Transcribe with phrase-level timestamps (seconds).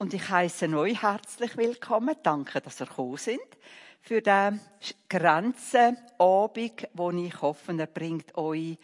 [0.00, 2.16] Und ich heiße euch herzlich willkommen.
[2.22, 3.38] Danke, dass ihr gekommen sind
[4.00, 4.58] für den
[5.10, 8.78] Grenzenabend, wo ich hoffe, er bringt euch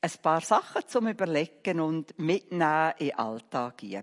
[0.00, 4.02] ein paar Sachen zum Überlegen und mitnehmen in den Alltag hier.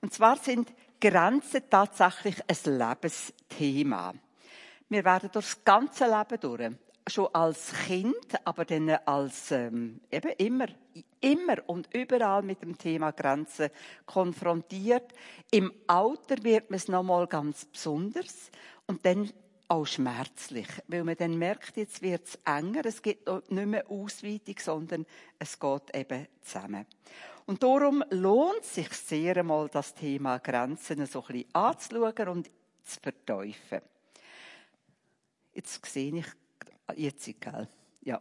[0.00, 4.14] Und zwar sind Grenzen tatsächlich ein Lebensthema.
[4.88, 6.76] Wir werden durchs ganze Leben durch,
[7.06, 10.66] schon als Kind, aber dann als ähm, eben immer,
[11.20, 13.70] immer und überall mit dem Thema Grenzen
[14.06, 15.12] konfrontiert.
[15.50, 18.50] Im Alter wird man es nochmal ganz besonders
[18.86, 19.30] und dann
[19.68, 24.56] auch schmerzlich, weil man dann merkt, jetzt wird es enger, es gibt nicht mehr Ausweitung,
[24.58, 25.06] sondern
[25.38, 26.86] es geht eben zusammen.
[27.46, 32.50] Und darum lohnt es sich sehr einmal, das Thema Grenzen so ein bisschen anzuschauen und
[32.84, 33.82] zu verteufeln.
[35.54, 36.26] Jetzt sehe ich,
[36.96, 37.68] jetzt, gell?
[38.02, 38.20] Ja.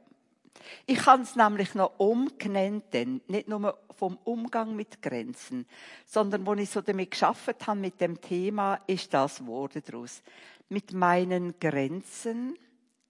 [0.85, 5.65] Ich habe es nämlich noch umgenannt, denn nicht nur vom Umgang mit Grenzen,
[6.05, 10.21] sondern wo ich so damit geschafft habe mit dem Thema, ist das Wort daraus.
[10.69, 12.57] Mit meinen Grenzen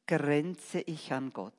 [0.08, 1.54] grenze ich an Gott.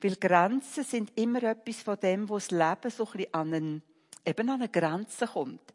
[0.00, 3.82] Weil Grenzen sind immer etwas von dem, wo das Leben so ein bisschen an, einen,
[4.24, 5.74] eben an eine Grenze kommt.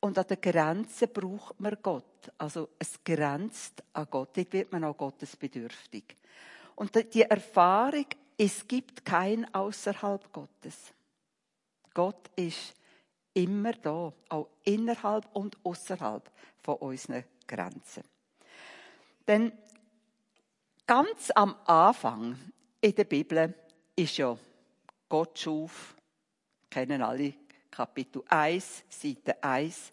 [0.00, 2.32] Und an der Grenze braucht man Gott.
[2.38, 4.36] Also es grenzt an Gott.
[4.36, 6.16] Dort wird man auch Gottes bedürftig.
[6.74, 8.06] Und die Erfahrung,
[8.38, 10.94] es gibt kein außerhalb Gottes.
[11.92, 12.74] Gott ist
[13.34, 16.30] immer da, auch innerhalb und außerhalb
[16.62, 18.04] von unseren Grenzen.
[19.26, 19.52] Denn
[20.86, 22.38] ganz am Anfang
[22.80, 23.54] in der Bibel
[23.94, 24.36] ist ja
[25.08, 25.94] Gott schuf,
[26.70, 27.34] kennen alle
[27.70, 29.90] Kapitel 1, Seite 1.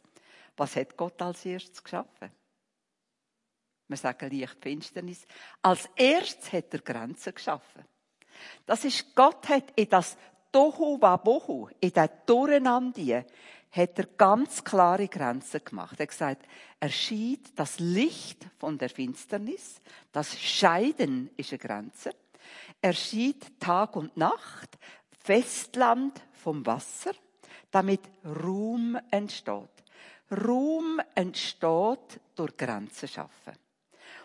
[0.55, 2.31] Was hat Gott als erstes geschaffen?
[3.87, 5.25] Wir sagen Licht, Finsternis.
[5.61, 7.85] Als erstes hat er Grenzen geschaffen.
[8.65, 10.17] Das ist, Gott hat in das
[10.51, 13.25] Tohu Wabohu, in das Durcheinander,
[13.71, 15.99] hat er ganz klare Grenzen gemacht.
[15.99, 16.45] Er hat gesagt,
[16.79, 16.89] er
[17.55, 19.79] das Licht von der Finsternis.
[20.11, 22.11] Das Scheiden ist eine Grenze.
[22.81, 24.77] Er schied Tag und Nacht,
[25.19, 27.13] Festland vom Wasser
[27.71, 29.69] damit Ruhm entsteht.
[30.31, 33.53] Ruhm entsteht durch Grenzen schaffen.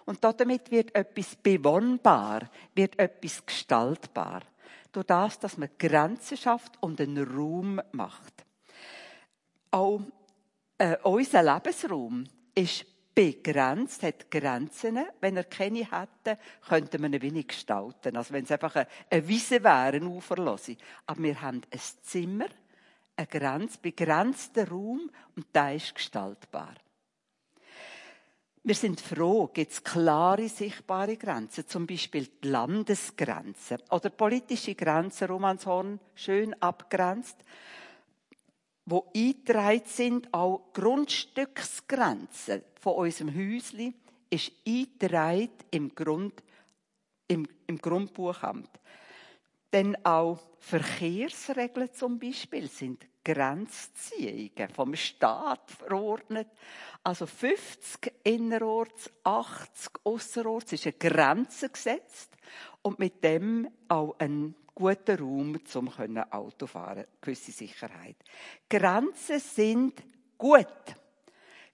[0.04, 4.42] Und damit wird etwas bewohnbar, wird etwas gestaltbar.
[4.90, 8.44] Durch das, dass man Grenzen schafft und einen Ruhm macht.
[9.70, 10.00] Auch
[10.76, 12.24] äh, unser Lebensraum
[12.54, 14.98] ist begrenzt, hat Grenzen.
[15.20, 16.38] Wenn er keine hätte,
[16.68, 18.16] könnte man ihn wenig gestalten.
[18.16, 20.76] Also wenn es einfach eine, eine Wiese wäre, ein Uferlose.
[21.06, 22.48] Aber wir haben ein Zimmer,
[23.16, 26.74] ein Grenz, begrenzter Raum und der ist gestaltbar.
[28.64, 35.26] Wir sind froh, gibt es klare, sichtbare Grenzen, zum Beispiel die Landesgrenzen oder politische Grenzen,
[35.26, 37.36] Romanshorn schön abgrenzt,
[38.84, 43.94] wo eingetragen sind, auch Grundstücksgrenzen von unserem Häusli,
[44.30, 46.42] ist eingetragen im, Grund,
[47.26, 48.70] im, im Grundbuchamt.
[49.72, 56.48] Denn auch Verkehrsregeln zum Beispiel sind Grenzziehungen vom Staat verordnet.
[57.02, 62.36] Also 50 innerorts, 80 außerorts ist eine Grenze gesetzt
[62.82, 65.90] und mit dem auch ein guter Raum zum
[66.30, 68.16] Auto fahren, gewisse Sicherheit.
[68.68, 70.02] Grenzen sind
[70.38, 70.66] gut.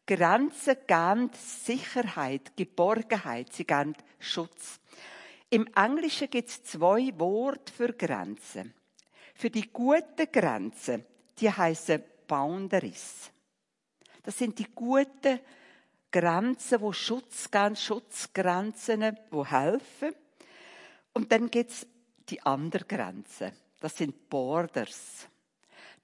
[0.06, 4.80] Grenzen geben Sicherheit, Geborgenheit, sie geben Schutz.
[5.50, 8.75] Im Englischen gibt es zwei Worte für Grenzen.
[9.34, 11.04] Für die guten Grenzen,
[11.38, 13.31] die heißen Boundaries.
[14.22, 15.41] Das sind die guten
[16.10, 20.14] Grenzen, wo Schutz geben, Schutzgrenzen, wo helfen.
[21.14, 21.86] Und dann gibt es
[22.28, 23.53] die anderen Grenzen.
[23.80, 25.28] Das sind Borders.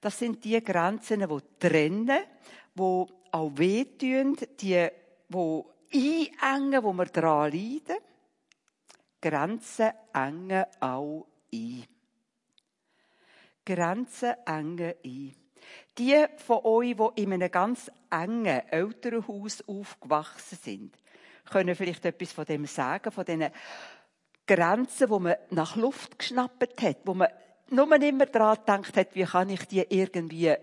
[0.01, 2.23] Das sind die Grenzen, die trennen,
[2.73, 4.87] die auch wehtun, die,
[5.29, 7.97] die einengen, wo wir daran leiden.
[9.25, 11.83] Grenzen engen auch ein.
[13.65, 15.35] Grenzen engen ein.
[15.97, 20.95] Die von euch, die in einem ganz engen Elternhaus aufgewachsen sind,
[21.49, 23.49] können vielleicht etwas von dem sagen, von diesen
[24.45, 27.29] Grenzen, wo man nach Luft geschnappt hat, wo man
[27.71, 30.53] nur immer daran gedacht hat, wie kann ich die irgendwie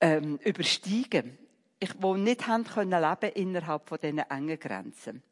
[0.00, 1.36] ähm, übersteigen.
[1.80, 5.24] Ich, wo nicht haben können leben innerhalb von diesen engen Grenzen.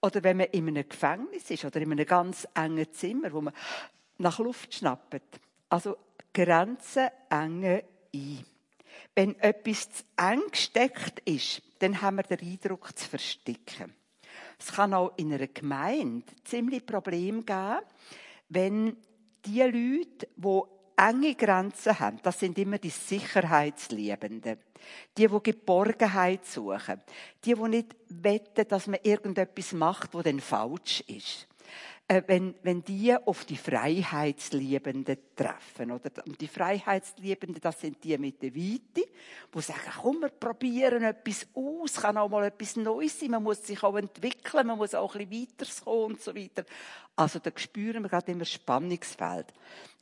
[0.00, 3.54] Oder wenn man in einem Gefängnis ist oder in einem ganz engen Zimmer, wo man
[4.18, 5.40] nach Luft schnappt.
[5.68, 5.96] Also
[6.32, 7.82] Grenzen engen
[8.14, 8.44] ein.
[9.14, 13.94] Wenn etwas zu eng gesteckt ist, dann haben wir den Eindruck zu verstecken.
[14.58, 17.80] Es kann auch in einer Gemeinde ziemlich Probleme geben,
[18.48, 18.96] wenn
[19.44, 24.58] die Leute, die enge Grenzen haben, das sind immer die Sicherheitsliebenden.
[25.16, 27.00] Die, die Geborgenheit suchen.
[27.44, 31.48] Die, die nicht wetten, dass man irgendetwas macht, wo dann falsch ist.
[32.08, 35.90] Äh, wenn, wenn die auf die Freiheitsliebenden treffen.
[35.90, 36.10] Oder?
[36.24, 39.08] Und die Freiheitsliebenden, das sind die mit der Weite,
[39.52, 43.66] die sagen, komm, wir probieren etwas aus, kann auch mal etwas Neues sein, man muss
[43.66, 46.64] sich auch entwickeln, man muss auch ein bisschen weiterkommen und so weiter.
[47.16, 49.52] Also da spüren wir gerade immer Spannungsfeld.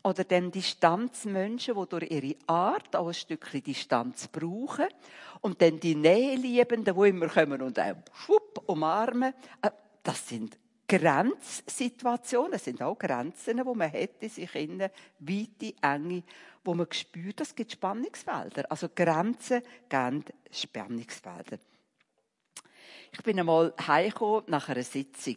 [0.04, 4.86] Oder dann Distanzmenschen, die durch ihre Art auch ein Stückchen Distanz brauchen.
[5.40, 9.32] Und dann die Näheliebenden, die immer kommen und auch schwupp umarmen.
[9.62, 9.70] Äh,
[10.02, 14.90] das sind Grenzsituationen, es sind auch Grenzen, wo man in sich innen,
[15.20, 16.22] weite, enge,
[16.62, 18.70] wo man spürt, es gibt Spannungsfelder.
[18.70, 21.58] Also Grenzen geben Spannungsfelder.
[23.12, 25.36] Ich bin einmal heimgekommen nach einer Sitzung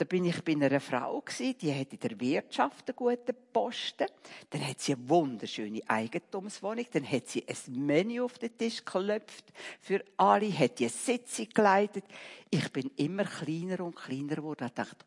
[0.00, 4.06] da bin ich bei einer Frau gewesen, die hat in der Wirtschaft einen guten Posten.
[4.48, 6.86] Dann hat sie eine wunderschöne Eigentumswohnung.
[6.90, 9.44] Dann hat sie ein Menü auf den Tisch geklopft
[9.78, 12.04] für alle, hat die Sitzung geleitet.
[12.48, 14.68] Ich bin immer kleiner und kleiner geworden.
[14.68, 15.04] Ich dachte,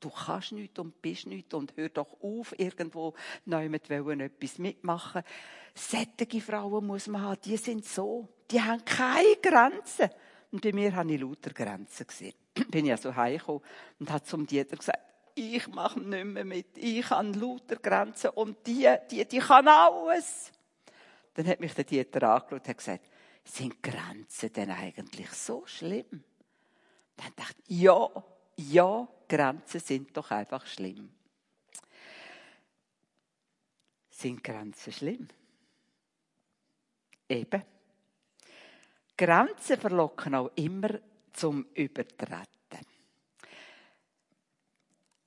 [0.00, 3.14] du kannst nichts und bist nichts und hör doch auf, irgendwo
[3.46, 5.22] jemand wollen etwas mitmachen.
[5.74, 10.10] Sättige Frauen muss man haben, die sind so, die haben keine Grenzen.
[10.52, 12.34] Und bei mir habe ich lauter Grenzen gesehen.
[12.70, 13.62] bin ich also heimgekommen
[13.98, 15.00] und habe zum Dieter gesagt,
[15.34, 20.52] ich mache nicht mehr mit, ich habe lauter Grenzen und die, die, die kann alles.
[21.34, 23.10] Dann hat mich der Dieter angeschaut und hat gesagt,
[23.44, 26.22] sind Grenzen denn eigentlich so schlimm?
[27.16, 28.08] Dann dachte ich, ja,
[28.56, 31.12] ja, Grenzen sind doch einfach schlimm.
[34.10, 35.28] Sind Grenzen schlimm?
[37.28, 37.62] Eben.
[39.16, 40.90] Grenzen verlocken auch immer
[41.34, 42.46] zum Übertreten.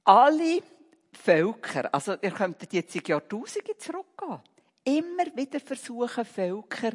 [0.03, 0.61] Alle
[1.11, 4.39] Völker, also ihr könntet jetzt in Jahrtausende zurückgehen,
[4.83, 6.91] immer wieder versuchen Völker,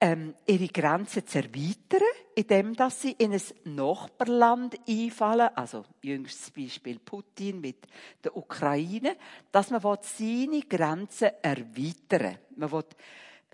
[0.00, 6.98] ähm, ihre Grenzen zu erweitern, indem dass sie in ein Nachbarland einfallen, also jüngstes Beispiel
[6.98, 7.86] Putin mit
[8.24, 9.16] der Ukraine,
[9.52, 12.84] dass man seine Grenzen erweitern Man will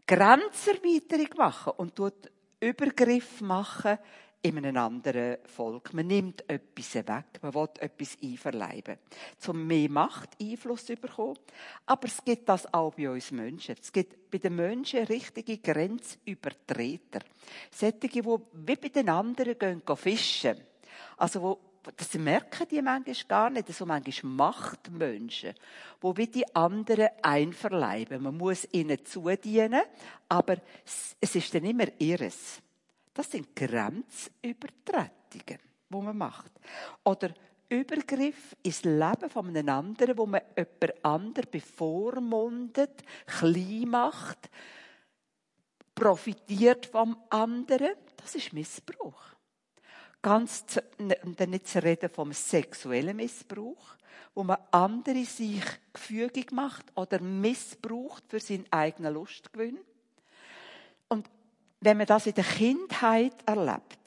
[0.07, 2.31] Grenzerweiterung machen und tut
[2.61, 3.99] Übergriff machen
[4.43, 5.93] in einem anderen Volk.
[5.93, 8.99] Man nimmt etwas weg, man will etwas einverleiben,
[9.47, 11.39] um mehr Macht, Einfluss zu bekommen.
[11.87, 13.77] Aber es gibt das auch bei uns Menschen.
[13.81, 17.21] Es gibt bei den Menschen richtige Grenzübertreter.
[17.71, 20.57] Solche, die wie bei den anderen gehen, gehen fischen.
[21.17, 21.59] Also, wo
[21.97, 25.55] das merken die manchmal gar nicht, so manchmal Machtmenschen,
[26.01, 28.23] wo wie die anderen einverleiben.
[28.23, 29.83] Man muss ihnen zudienen,
[30.29, 32.61] aber es ist dann immer ihres.
[33.19, 35.59] Das sind Grenzübertretungen,
[35.91, 36.53] die man macht.
[37.03, 37.35] Oder
[37.69, 44.49] Übergriff ins Leben von einem anderen, wo man jemand anderen bevormundet, klein macht,
[45.97, 47.95] profitiert vom anderen.
[48.19, 49.21] Das ist Missbrauch.
[50.23, 53.97] Ganz zu, nicht zu reden vom sexuellen Missbrauch,
[54.33, 59.81] wo man andere sich gefügig macht oder missbraucht für seinen eigenen Lustgewinn.
[61.09, 61.29] Und
[61.81, 63.99] wenn man das in der Kindheit erlebt,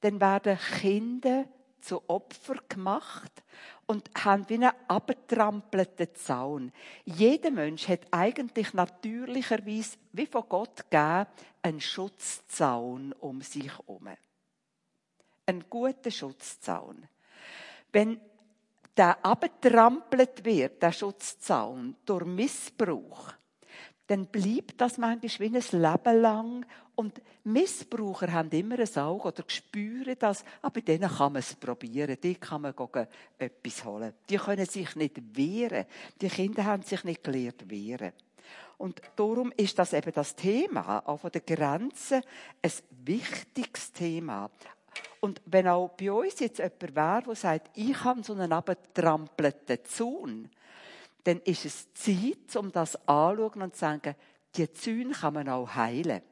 [0.00, 1.44] dann werden Kinder
[1.80, 3.32] zu Opfer gemacht
[3.86, 6.72] und haben wie einen abgetrampelten Zaun.
[7.04, 11.26] Jeder Mensch hat eigentlich natürlicherweise, wie von Gott gegeben,
[11.62, 14.08] einen Schutzzaun um sich herum.
[15.46, 17.08] Einen guten Schutzzaun.
[17.90, 18.20] Wenn
[18.96, 23.32] der abgetrampelt wird, der Schutzzaun, durch Missbrauch,
[24.08, 26.66] dann bleibt das manchmal wie ein Leben lang.
[26.94, 30.44] Und Missbraucher haben immer ein Auge oder spüren das.
[30.62, 32.16] Aber denen kann man es probieren.
[32.20, 32.74] Die kann man
[33.38, 34.14] etwas holen.
[34.28, 35.84] Die können sich nicht wehren.
[36.20, 38.12] Die Kinder haben sich nicht gelernt wehren.
[38.78, 42.22] Und darum ist das eben das Thema, auch von den Grenzen,
[42.62, 42.72] ein
[43.04, 44.50] wichtiges Thema.
[45.20, 49.84] Und wenn auch bei uns jetzt jemand wäre, der sagt, ich habe so einen abgetrampelten
[49.84, 50.48] Zaun,
[51.28, 54.14] dann ist es Zeit, um das anzuschauen und zu sagen,
[54.56, 56.22] die Zäune kann man auch heilen.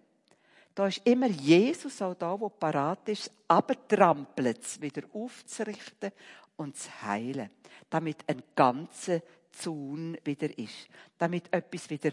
[0.75, 6.12] Da ist immer Jesus auch da, wo parat ist, abtrampelt es wieder aufzurichten
[6.57, 7.50] und zu heilen.
[7.91, 9.21] Damit ein ganzer
[9.53, 10.88] Zaun wieder ist.
[11.19, 12.12] Damit etwas wieder,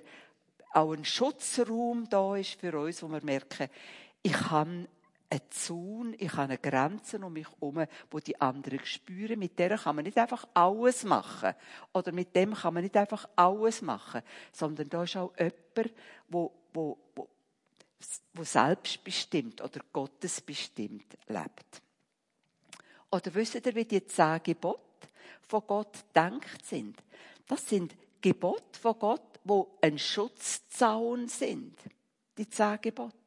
[0.74, 3.70] auch ein Schutzraum da ist für uns, wo wir merken,
[4.22, 4.90] ich kann
[5.30, 9.40] ein Zaun, ich habe eine Grenze um mich herum, wo die anderen spüren.
[9.40, 11.54] Mit der kann man nicht einfach alles machen.
[11.92, 14.22] Oder mit dem kann man nicht einfach alles machen.
[14.52, 15.94] Sondern da ist auch jemand,
[16.28, 17.28] wo, wo, wo,
[18.34, 21.82] wo selbstbestimmt oder gottesbestimmt lebt.
[23.12, 25.08] Oder wisst ihr, wie die zehn Gebote
[25.48, 26.98] von Gott denkt sind?
[27.48, 31.78] Das sind Gebote von Gott, wo ein Schutzzaun sind.
[32.38, 33.18] Die zehn Gebote.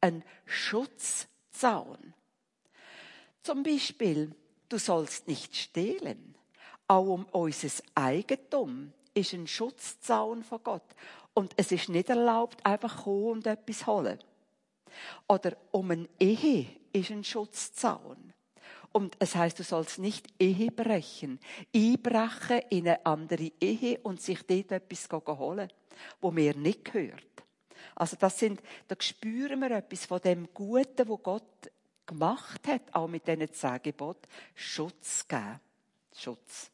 [0.00, 1.35] Ein Schutzzaun.
[3.42, 4.32] Zum Beispiel,
[4.68, 6.34] du sollst nicht stehlen.
[6.88, 10.84] Auch um unser Eigentum ist ein Schutzzaun von Gott.
[11.34, 14.18] Und es ist nicht erlaubt, einfach kommen und etwas holen.
[15.28, 18.32] Oder um eine Ehe ist ein Schutzzaun.
[18.92, 21.38] Und es heißt, du sollst nicht Ehe brechen,
[21.74, 25.70] einbrechen in eine andere Ehe und sich dort etwas holen,
[26.20, 27.45] wo mir nicht gehört.
[27.96, 31.70] Also das sind, da spüren wir etwas von dem Guten, wo Gott
[32.04, 35.60] gemacht hat, auch mit diesen zehn Geboten, Schutz geben.
[36.14, 36.70] Schutz.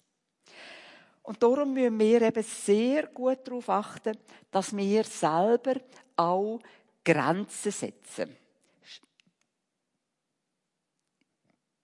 [1.23, 4.19] Und darum müssen wir eben sehr gut darauf achten,
[4.50, 5.81] dass wir selber
[6.17, 6.61] auch
[7.05, 8.37] Grenzen setzen.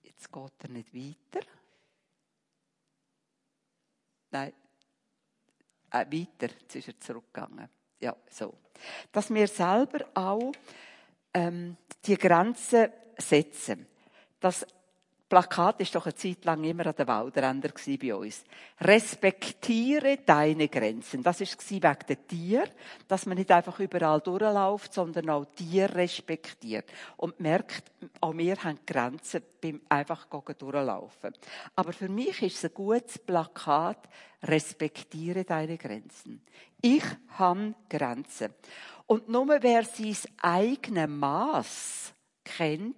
[0.03, 1.47] Jetzt geht er nicht weiter.
[4.31, 4.53] Nein,
[5.91, 7.78] äh, weiter, jetzt ist er zurückgegangen.
[8.01, 8.55] Ja, so.
[9.13, 10.53] Dass wir selber auch
[11.35, 13.87] ähm, die Grenzen setzen.
[14.41, 14.67] Das
[15.29, 18.45] Plakat ist doch eine Zeit lang immer an den Waldrändern bei uns.
[18.81, 21.23] Respektiere deine Grenzen.
[21.23, 22.65] Das ist wegen den Tier,
[23.07, 26.91] dass man nicht einfach überall durchläuft, sondern auch Tier respektiert.
[27.19, 27.93] Und merkt,
[28.23, 31.35] auch wir haben Grenzen beim einfach durchlaufen.
[31.77, 34.09] Aber für mich ist es ein gutes Plakat,
[34.43, 36.43] respektiere deine Grenzen.
[36.81, 37.05] Ich
[37.37, 38.55] habe Grenzen.
[39.07, 42.97] Und nur wer sein eigenes Maß kennt,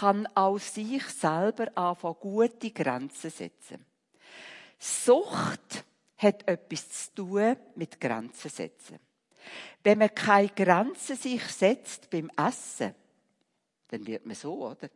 [0.00, 3.84] kann auch sich selber anfangen, gute Grenzen setzen.
[4.78, 5.84] Sucht
[6.18, 8.98] hat etwas zu tun mit Grenzen setzen.
[9.82, 12.94] Wenn man keine Grenzen sich setzt beim Essen,
[13.88, 14.88] dann wird man so, oder?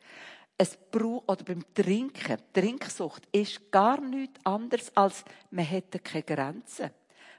[0.59, 2.37] Es braucht, oder beim Trinken.
[2.53, 6.91] Trinksucht ist gar nichts anderes als, man hätte keine Grenzen.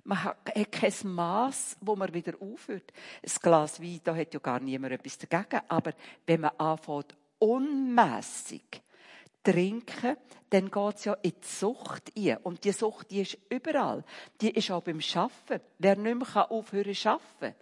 [0.03, 2.91] Man hat kein Maß, wo man wieder aufhört.
[3.21, 5.61] Ein Glas Wein, da hat ja gar niemand etwas dagegen.
[5.67, 5.93] Aber
[6.25, 8.81] wenn man anfängt, unmässig
[9.43, 10.17] trinken,
[10.49, 12.37] dann geht es ja in die Sucht ein.
[12.43, 14.03] Und die Sucht, die ist überall.
[14.39, 15.59] Die ist auch beim Schaffen.
[15.79, 17.55] Wer nicht mehr aufhören zu arbeiten,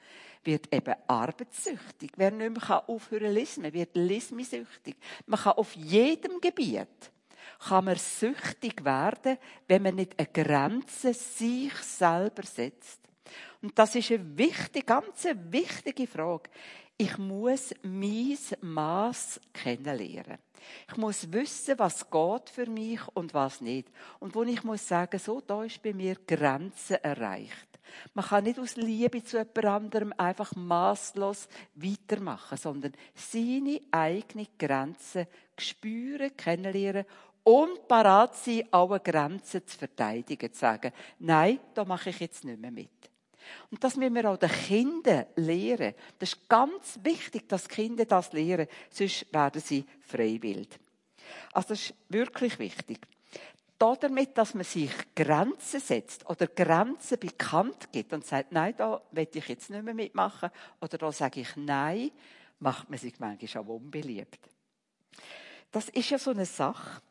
[0.44, 2.12] wird eben arbeitssüchtig.
[2.16, 4.96] Wer nicht mehr aufhören zu lesen, wird lismisüchtig.
[5.26, 7.12] Man kann auf jedem Gebiet
[7.68, 13.00] kann man süchtig werden, wenn man nicht eine Grenze sich selber setzt.
[13.62, 16.50] Und das ist eine wichtige, ganz wichtige Frage.
[17.02, 20.38] Ich muss mein Maß kennenlernen.
[20.90, 23.88] Ich muss wissen, was geht für mich und was nicht.
[24.20, 27.80] Und wo ich muss sagen, so, da ist bei mir Grenze erreicht.
[28.14, 35.30] Man kann nicht aus Liebe zu jemand anderem einfach maßlos weitermachen, sondern seine eigene Grenze
[35.58, 37.06] spüren, kennenlernen
[37.46, 42.60] und parat sein, alle Grenzen zu verteidigen, zu sagen, nein, da mache ich jetzt nicht
[42.60, 43.09] mehr mit.
[43.72, 45.94] Und das müssen wir auch den Kindern lehren.
[46.18, 50.70] Das ist ganz wichtig, dass die Kinder das lehren, sonst werden sie freiwillig.
[51.54, 53.00] Also das ist wirklich wichtig.
[53.78, 59.28] Damit, dass man sich Grenzen setzt oder Grenzen bekannt gibt und sagt, nein, da will
[59.34, 60.50] ich jetzt nicht mehr mitmachen
[60.82, 62.12] oder da sage ich nein,
[62.60, 64.40] macht man sich manchmal auch unbeliebt.
[65.72, 67.02] Das ist ja so eine Sache.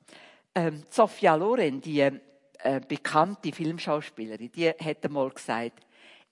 [0.55, 5.87] Ähm, Sophia Loren, die äh, bekannte Filmschauspielerin, die hat einmal gesagt,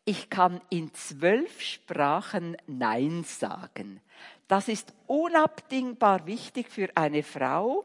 [0.07, 4.01] ich kann in zwölf Sprachen Nein sagen.
[4.47, 7.85] Das ist unabdingbar wichtig für eine Frau,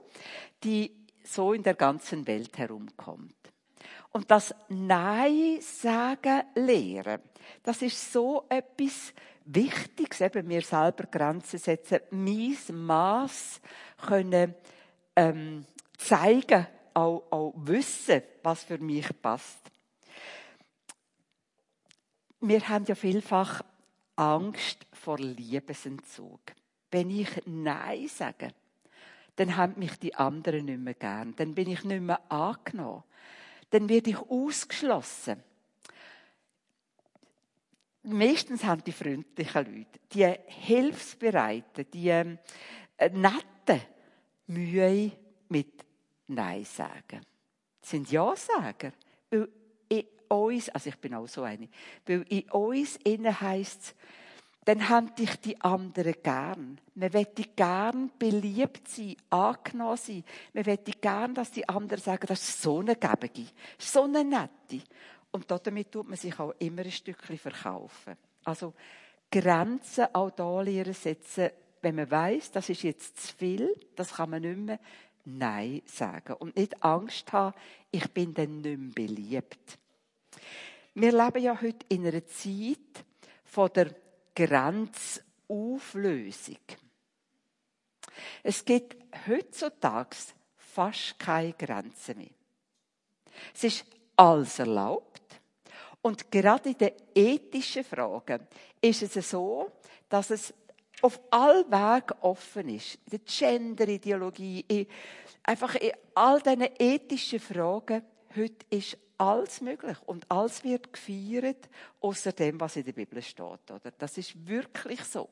[0.64, 3.36] die so in der ganzen Welt herumkommt.
[4.12, 7.22] Und das Nein sagen lehren,
[7.64, 9.14] das ist so etwas
[9.46, 13.62] Wichtiges, eben mir selber Grenzen setzen, mein Maß
[14.06, 14.54] können
[15.16, 15.66] ähm,
[15.98, 19.71] zeigen, auch, auch wissen, was für mich passt
[22.42, 23.62] wir haben ja vielfach
[24.16, 26.42] Angst vor Liebesentzug.
[26.90, 28.50] Wenn ich Nein sage,
[29.36, 31.36] dann haben mich die anderen nicht mehr gern.
[31.36, 33.04] Dann bin ich nicht mehr angenommen.
[33.70, 35.42] Dann werde ich ausgeschlossen.
[38.04, 42.38] Meistens haben die freundlichen Leute, die hilfsbereiten, die äh,
[42.98, 43.82] netten
[44.48, 45.12] Mühe
[45.50, 45.86] mit
[46.28, 47.22] Nein sagen.
[47.80, 48.92] Das sind Ja-Sager
[50.32, 51.68] uns, also ich bin auch so eine,
[52.06, 53.96] weil in uns innen heisst
[54.66, 56.80] dann haben dich die anderen gern.
[56.94, 60.24] Man möchte gern beliebt sein, angenommen sein.
[60.54, 63.48] Man möchte gern, dass die anderen sagen, das ist so eine Gebige,
[63.80, 64.86] so eine Nette.
[65.32, 68.16] Und damit tut man sich auch immer ein Stückchen verkaufen.
[68.44, 68.74] Also
[69.32, 71.50] Grenzen auch da lernen setzen,
[71.82, 74.80] wenn man weiß, das ist jetzt zu viel, das kann man nicht mehr
[75.26, 76.34] Nein sagen.
[76.34, 77.56] Und nicht Angst haben,
[77.90, 79.80] ich bin dann nicht mehr beliebt.
[80.94, 83.04] Wir leben ja heute in einer Zeit
[83.44, 83.94] von der
[84.36, 86.58] Grenzauflösung.
[88.44, 88.98] Es gibt
[89.28, 90.18] heutzutage
[90.58, 92.32] fast keine Grenzen mehr.
[93.54, 93.86] Es ist
[94.16, 95.22] alles erlaubt.
[96.02, 98.48] Und gerade in den ethischen Fragen
[98.82, 99.70] ist es so,
[100.10, 100.52] dass es
[101.02, 102.96] auf all Wegen offen ist.
[103.06, 104.88] In der Gender-Ideologie,
[105.44, 108.02] einfach in all diesen ethischen Fragen,
[108.36, 113.70] heute ist alles möglich und alles wird gefeiert, außer dem, was in der Bibel steht.
[113.70, 113.92] Oder?
[113.96, 115.30] Das ist wirklich so.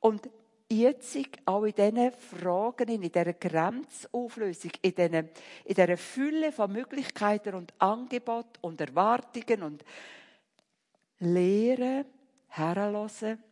[0.00, 0.28] Und
[0.68, 5.14] jetzt auch in diesen Fragen, in dieser Grenzauflösung, in, diesen,
[5.64, 9.84] in dieser Fülle von Möglichkeiten und Angeboten und Erwartungen und
[11.20, 12.04] Lehren
[12.48, 13.42] herlassen,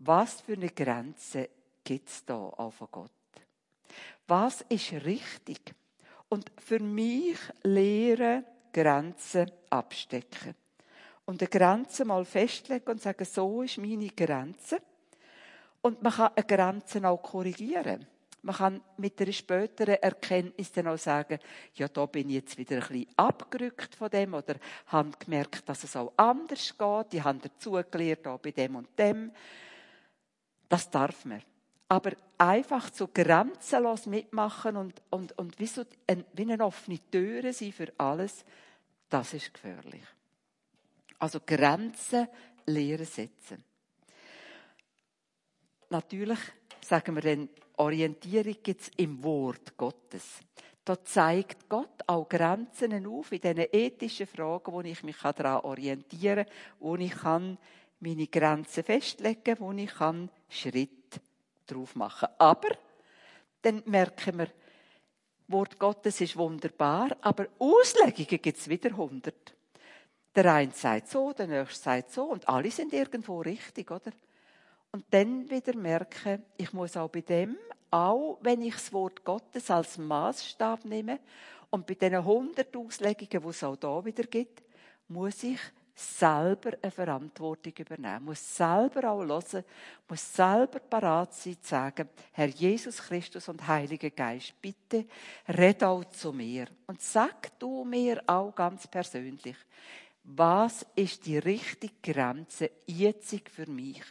[0.00, 1.48] was für eine Grenze
[1.84, 3.10] gibt es da auch von Gott?
[4.26, 5.60] Was ist richtig?
[6.28, 10.54] Und für mich lehren Grenzen abstecken.
[11.24, 14.78] Und eine Grenze mal festlegen und sagen, so ist meine Grenze.
[15.80, 18.06] Und man kann eine Grenze auch korrigieren.
[18.42, 21.38] Man kann mit einer späteren Erkenntnis dann auch sagen,
[21.76, 24.56] ja, da bin ich jetzt wieder ein bisschen abgerückt von dem oder
[24.88, 27.14] habe gemerkt, dass es auch anders geht.
[27.14, 29.30] Ich habe dazugelernt, auch bei dem und dem.
[30.68, 31.40] Das darf man.
[31.88, 37.50] Aber einfach so grenzenlos mitmachen und, und, und wie, so ein, wie eine offene Tür
[37.50, 38.44] sein für alles,
[39.14, 40.02] das ist gefährlich.
[41.20, 42.26] Also Grenzen
[42.66, 43.62] lehren setzen.
[45.88, 46.40] Natürlich
[46.80, 50.40] sagen wir dann, Orientierung gibt es im Wort Gottes.
[50.84, 56.44] Da zeigt Gott auch Grenzen auf in diesen ethischen Fragen, wo ich mich daran orientieren
[56.44, 57.56] kann, wo ich kann
[58.00, 61.20] meine Grenzen festlegen, wo ich kann Schritt
[61.68, 62.30] drauf machen.
[62.36, 62.70] Aber
[63.62, 64.48] dann merken wir,
[65.48, 69.54] Wort Gottes ist wunderbar, aber Auslegungen gibt es wieder hundert.
[70.34, 74.10] Der eine sagt so, der nächste sagt so und alle sind irgendwo richtig, oder?
[74.90, 77.56] Und dann wieder merken, ich muss auch bei dem,
[77.90, 81.20] auch wenn ich das Wort Gottes als Maßstab nehme
[81.70, 84.62] und bei diesen hundert Auslegungen, die es auch da wieder gibt,
[85.08, 85.60] muss ich
[85.94, 89.64] selber eine Verantwortung übernehmen, muss selber auch hören,
[90.08, 95.06] muss selber parat sein, zu sagen, Herr Jesus Christus und Heiliger Geist, bitte
[95.48, 99.56] red auch zu mir und sag du mir auch ganz persönlich,
[100.24, 104.02] was ist die richtige Grenze jetzt für mich?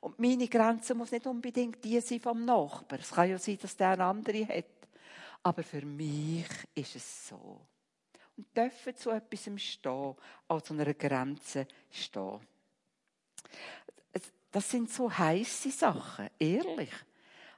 [0.00, 3.00] Und meine Grenze muss nicht unbedingt die sein vom Nachbarn.
[3.00, 4.66] Es kann ja sein, dass der eine andere hat.
[5.42, 7.60] Aber für mich ist es so
[8.42, 10.14] und dürfen zu etwas stehen,
[10.48, 12.40] auch zu einer Grenze stehen.
[14.50, 16.92] Das sind so heiße Sachen, ehrlich.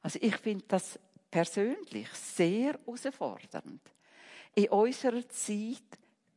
[0.03, 0.99] Also ich finde das
[1.31, 3.81] persönlich sehr herausfordernd.
[4.55, 5.83] In unserer Zeit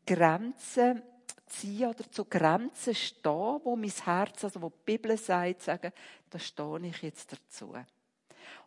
[0.05, 1.03] Grenzen
[1.45, 5.91] ziehen oder zu Grenzen stehen, wo mein Herz, also wo die Bibel sagt, sagen,
[6.29, 7.75] da stehe ich jetzt dazu.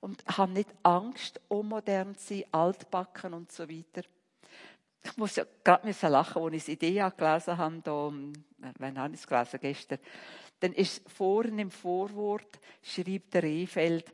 [0.01, 4.03] Und habe nicht Angst, unmodern zu sein, altbacken und so weiter
[5.03, 8.13] ich muss ja gerade lachen, als ich die Idee gelesen habe, da,
[8.79, 9.61] wann habe ich es gelesen?
[9.61, 9.99] Gestern.
[10.61, 14.13] Dann ist vorne im Vorwort, schreibt der Rehfeld,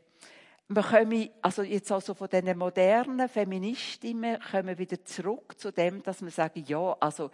[0.69, 6.23] wir kommen, also jetzt also von diesen modernen Feministinnen, kommen wieder zurück zu dem, dass
[6.23, 7.31] wir sagen, ja, also,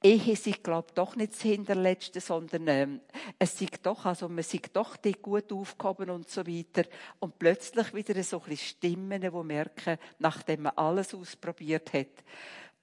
[0.00, 3.00] Ehe sind, glaube doch nicht das Hinterletzte, sondern ähm,
[3.36, 6.88] es sieht doch, also man sieht doch die gut aufgehoben und so weiter.
[7.18, 12.22] Und plötzlich wieder so ein bisschen Stimmen, die merken, nachdem man alles ausprobiert hat,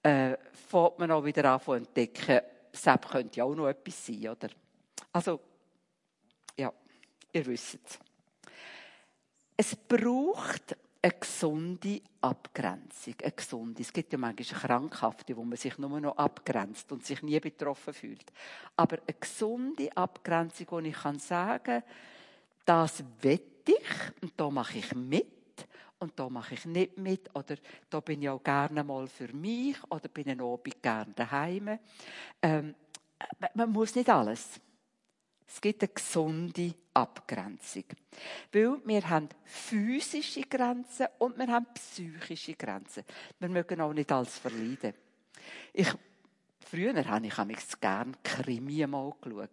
[0.06, 2.42] äh, fängt man auch wieder an zu entdecken,
[2.72, 4.50] Sepp könnte ja auch noch etwas sein, oder?
[5.12, 5.40] Also,
[6.58, 6.72] ja,
[7.32, 8.00] ihr wisst es.
[9.58, 13.16] Es braucht eine gesunde Abgrenzung.
[13.22, 13.82] Eine gesunde.
[13.82, 17.94] Es gibt ja manchmal krankhafte, wo man sich nur noch abgrenzt und sich nie betroffen
[17.94, 18.32] fühlt.
[18.76, 21.82] Aber eine gesunde Abgrenzung, wo ich kann sagen,
[22.66, 25.35] das wette ich und da mache ich mit
[26.00, 27.56] und da mache ich nicht mit oder
[27.90, 31.80] da bin ich auch gerne mal für mich oder bin ich auch gerne daheim.
[32.42, 32.76] Ähm,
[33.54, 34.60] man muss nicht alles.
[35.48, 37.84] Es gibt eine gesunde Abgrenzung.
[38.52, 43.04] Weil wir haben physische Grenzen und wir haben psychische Grenzen.
[43.40, 44.94] Wir mögen auch nicht alles verleiden.
[45.72, 45.94] Ich,
[46.60, 49.50] früher habe ich gerne Krimi mal geschaut.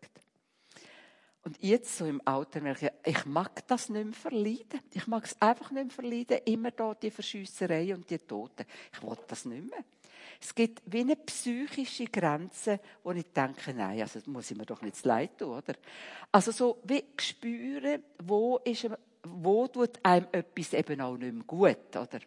[1.44, 4.81] Und jetzt so im Alter merke ich, ich mag das nicht mehr verleiden.
[4.94, 6.38] Ich mag es einfach nicht mehr verleiden.
[6.44, 8.64] Immer da die Verschüsserei und die Toten.
[8.92, 9.85] Ich will das nicht mehr.
[10.40, 14.66] Es gibt wie eine psychische Grenze, wo ich denke, nein, also das muss ich mir
[14.66, 15.74] doch nicht leid tun, oder?
[16.31, 18.88] Also so wie spüren, wo ist,
[19.24, 22.20] wo tut einem etwas eben auch nicht mehr gut, oder?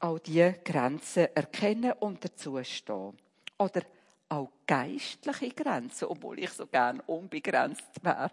[0.00, 3.18] Auch diese Grenzen erkennen und dazu stehen.
[3.58, 3.82] Oder
[4.28, 8.30] auch geistliche Grenzen, obwohl ich so gern unbegrenzt wäre.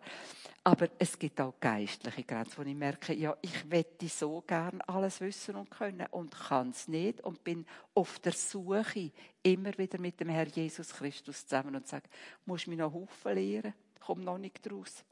[0.63, 5.21] Aber es gibt auch geistliche Grenzen, wo ich merke, ja, ich wette so gern alles
[5.21, 9.11] wissen und können und kann es nicht und bin auf der Suche
[9.43, 12.09] immer wieder mit dem Herr Jesus Christus zusammen und sage,
[12.45, 15.05] muss mich noch Haufen lehren, komme noch nicht raus.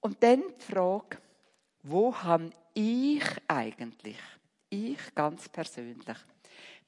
[0.00, 1.18] Und dann die Frage,
[1.82, 4.18] wo habe ich eigentlich,
[4.70, 6.18] ich ganz persönlich,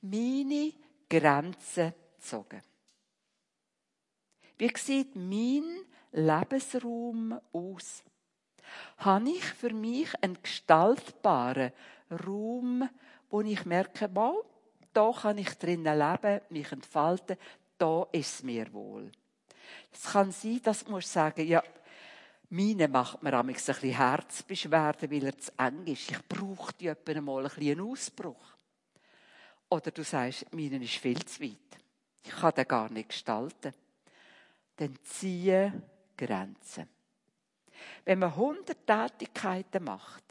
[0.03, 0.73] meine
[1.09, 2.63] Grenzen gezogen?
[4.59, 5.65] Wie sieht mein
[6.13, 8.05] Lebensraum aus?
[8.99, 11.73] Habe ich für mich einen gestaltbaren
[12.27, 12.89] Raum,
[13.31, 14.45] wo ich merke, wow,
[14.93, 17.37] da kann ich drinnen leben, mich entfalten,
[17.79, 19.11] da ist es mir wohl.
[19.93, 21.63] Es kann sein, dass du sagen ja,
[22.51, 26.11] meine macht mir ein bisschen Herzbeschwerden, weil er zu eng ist.
[26.11, 28.57] Ich brauche die mal ein einen Ausbruch.
[29.69, 31.80] Oder du sagst, meine ist viel zu weit.
[32.23, 33.75] Ich kann den gar nicht gestalten.
[34.77, 35.83] Dann ziehe
[36.17, 36.89] Grenzen.
[38.05, 40.25] Wenn man 100 Tätigkeiten macht,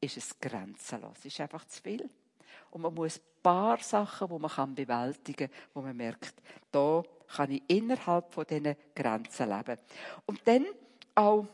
[0.00, 1.18] ist es grenzenlos.
[1.18, 2.08] Es ist einfach zu viel.
[2.70, 6.34] Und man muss ein paar Sachen, die man bewältigen kann, wo man merkt,
[6.70, 9.78] da kann ich innerhalb von diesen Grenzen leben.
[10.26, 10.66] Und dann
[11.14, 11.46] auch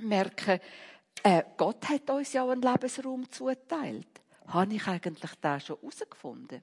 [0.00, 0.60] merken,
[1.22, 4.08] äh, Gott hat uns ja einen Lebensraum zuteilt.
[4.48, 6.62] Habe ich eigentlich da schon herausgefunden?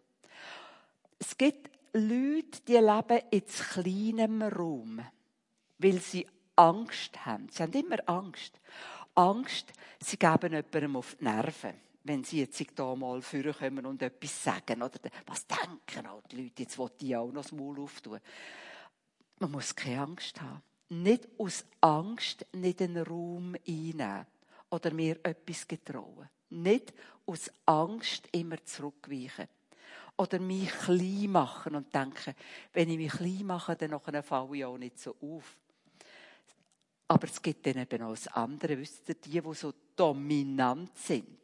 [1.20, 5.02] Es gibt Leute, die leben in kleinem Raum,
[5.78, 7.48] weil sie Angst haben.
[7.50, 8.60] Sie haben immer Angst.
[9.16, 14.44] Angst, sie geben jemandem auf die Nerven, wenn sie jetzt hier mal vorkommen und etwas
[14.44, 14.82] sagen.
[14.82, 18.20] Oder was denken auch die Leute, jetzt will die auch noch das Maul auftun.
[19.40, 20.62] Man muss keine Angst haben
[21.02, 24.26] nicht aus Angst nicht den Raum einnehmen
[24.70, 26.30] oder mir etwas getrauen.
[26.50, 26.94] Nicht
[27.26, 29.48] aus Angst immer zurückweichen.
[30.16, 32.36] Oder mich klein machen und denken,
[32.72, 35.58] wenn ich mich klein mache, dann falle ich auch nicht so auf.
[37.08, 41.40] Aber es gibt dann eben auch das andere, wisst ihr, die, die so dominant sind,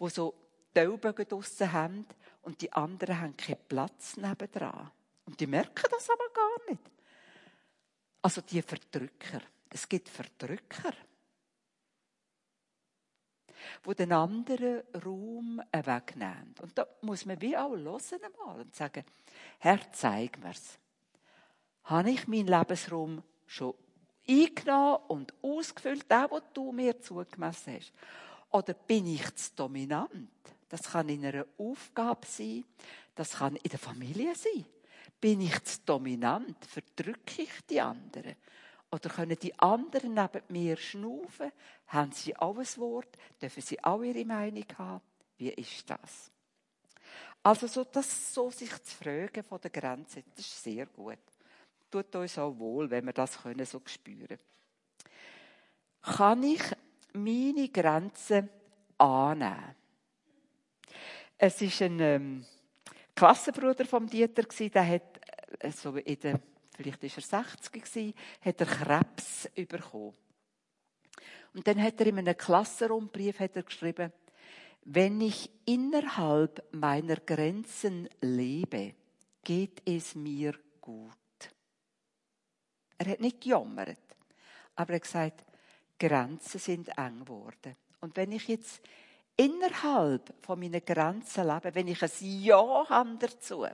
[0.00, 0.34] die so
[0.74, 2.06] Taubögen draussen haben
[2.42, 4.90] und die anderen haben keinen Platz nebendran.
[5.26, 6.82] Und die merken das aber gar nicht.
[8.22, 9.42] Also die Verdrücker.
[9.70, 10.92] Es gibt Verdrücker,
[13.82, 16.54] wo den anderen Raum wegnehmen.
[16.60, 19.04] Und da muss man wie auch hören einmal und sagen,
[19.58, 20.78] Herr, zeig mir's.
[21.84, 23.74] Habe ich meinen Lebensraum schon
[24.28, 27.92] eingenommen und ausgefüllt, den, was du mir zugemessen hast?
[28.50, 30.30] Oder bin ich zu dominant?
[30.68, 32.64] Das kann in einer Aufgabe sein,
[33.14, 34.64] das kann in der Familie sein.
[35.20, 36.64] Bin ich zu dominant?
[36.64, 38.36] Verdrücke ich die anderen?
[38.90, 41.52] Oder können die anderen neben mir schnaufen?
[41.88, 43.18] Haben sie ein Wort?
[43.40, 45.02] Dürfen sie auch ihre Meinung haben?
[45.36, 46.30] Wie ist das?
[47.42, 51.18] Also so, das, so sich zu fragen von der Grenze, das ist sehr gut.
[51.90, 54.38] Tut uns auch wohl, wenn wir das können, so spüren.
[56.02, 56.62] Kann ich
[57.12, 58.48] meine Grenzen
[58.98, 59.74] annehmen?
[61.38, 62.46] Es ist ein ähm,
[63.14, 65.20] Klassenbruder vom Dieter der hat
[65.60, 66.40] äh, so in der,
[66.78, 70.14] vielleicht ist er 60 gewesen, hat er Krebs bekommen.
[71.52, 72.36] Und dann hat er in einem
[73.56, 74.12] er geschrieben,
[74.84, 78.94] wenn ich innerhalb meiner Grenzen lebe,
[79.42, 81.14] geht es mir gut.
[82.96, 83.98] Er hat nicht gejammert,
[84.76, 85.44] aber er hat gesagt,
[85.98, 87.76] Grenzen sind eng geworden.
[88.00, 88.80] Und wenn ich jetzt
[89.36, 93.66] innerhalb von meinen Grenzen leben, wenn ich ein Ja habe dazu,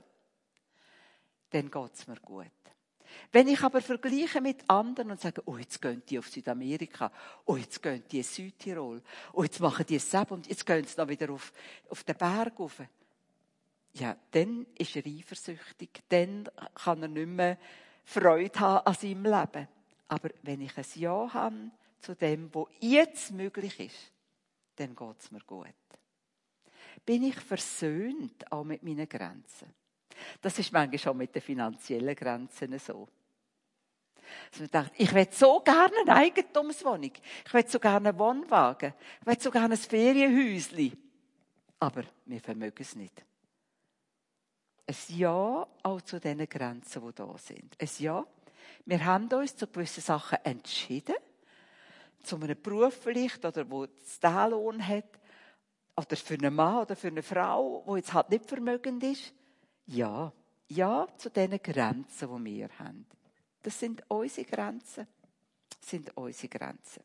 [1.51, 2.54] dann geht es mir gut.
[3.31, 7.11] Wenn ich aber vergleiche mit anderen und sage, oh, jetzt gehen die auf Südamerika,
[7.45, 9.01] oh, jetzt gehen die in Südtirol,
[9.33, 11.51] oh, jetzt machen die es und jetzt gehen sie noch wieder auf,
[11.89, 12.81] auf den Berg rauf.
[13.93, 17.57] Ja, dann ist er eifersüchtig, dann kann er nicht mehr
[18.03, 19.67] Freude haben an seinem Leben.
[20.07, 24.11] Aber wenn ich ein Ja habe zu dem, was jetzt möglich ist,
[24.75, 25.67] dann geht es mir gut.
[27.05, 29.73] Bin ich versöhnt auch mit meinen Grenzen?
[30.41, 33.07] Das ist manchmal schon mit den finanziellen Grenzen so.
[34.51, 37.11] Dass man denkt, ich will so gerne eine Eigentumswohnung.
[37.45, 38.93] Ich will so gerne einen Wohnwagen.
[39.21, 40.97] Ich will so gerne ein Ferienhäuschen.
[41.79, 43.23] Aber wir vermögen es nicht.
[44.87, 47.75] Ein Ja auch zu den Grenzen, die da sind.
[47.79, 48.25] Ein Ja.
[48.85, 51.15] Wir haben uns zu gewissen Sachen entschieden
[52.25, 55.19] zu einem Beruf vielleicht, oder wo es den Lohn hat,
[55.95, 59.33] oder für einen Mann oder für eine Frau, wo jetzt halt nicht vermögend ist.
[59.87, 60.31] Ja,
[60.67, 63.05] ja zu diesen Grenzen, die wir haben.
[63.61, 65.07] Das sind unsere Grenzen.
[65.69, 67.03] Das sind unsere Grenzen.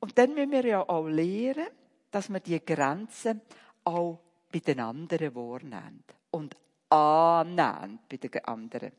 [0.00, 1.68] Und dann müssen wir ja auch lernen,
[2.10, 3.40] dass wir die Grenzen
[3.84, 4.18] auch
[4.50, 6.04] bei den anderen wahrnehmen.
[6.30, 6.56] Und
[6.88, 8.92] annähernd bei den anderen.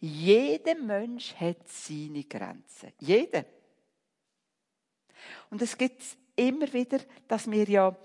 [0.00, 2.92] Jeder Mensch hat seine Grenzen.
[2.98, 3.44] Jeder.
[5.50, 6.02] Und es gibt
[6.36, 6.98] immer wieder,
[7.28, 7.96] dass wir ja,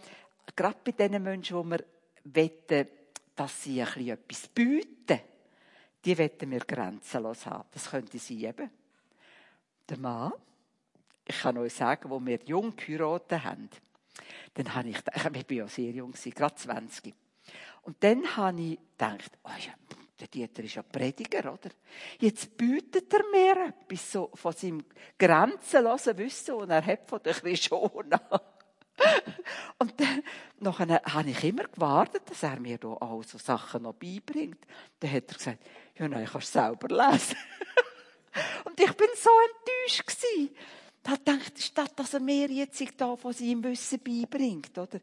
[0.55, 1.83] gerade bei den Menschen, wo wir
[2.23, 2.87] wetten,
[3.35, 5.19] dass sie ein bisschen etwas bieten,
[6.03, 7.67] die wetten wir grenzenlos haben.
[7.71, 8.69] Das könnte sie eben.
[9.89, 10.31] Der Mann,
[11.25, 13.69] ich kann euch sagen, wo wir jung geheiratet haben,
[14.53, 17.13] dann habe ich, ich war ja sehr jung, gerade 20.
[17.83, 19.73] Und dann habe ich gedacht, oh ja,
[20.19, 21.69] der Dieter ist ja Prediger, oder?
[22.19, 24.83] Jetzt bietet er mir etwas so von seinem
[25.17, 28.21] grenzenlosen Wissen, und er hat von der Krishona.
[29.77, 30.23] Und dann
[30.59, 34.59] nachher habe ich immer gewartet, dass er mir da all so Sachen noch beibringt.
[34.99, 35.59] Dann hat er gesagt,
[35.97, 37.35] ja nein, ich kann es selber lesen.
[38.65, 40.55] Und ich bin so enttäuscht gewesen.
[41.03, 44.99] Da ich, statt dass er mir jetzt da von seinem Wissen beibringt, oder?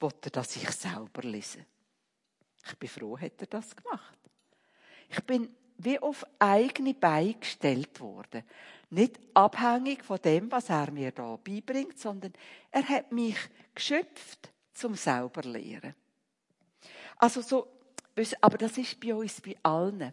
[0.00, 1.66] Wollte er, dass ich selber lese.
[2.66, 4.18] Ich bin froh, hat er das gemacht.
[5.10, 8.44] Ich bin wie auf eigene Beine gestellt worden.
[8.90, 12.32] Nicht abhängig von dem, was er mir da beibringt, sondern
[12.70, 13.36] er hat mich
[13.74, 15.94] geschöpft zum selber lehren.
[17.16, 17.68] Also so,
[18.40, 20.12] aber das ist bei uns, bei allen.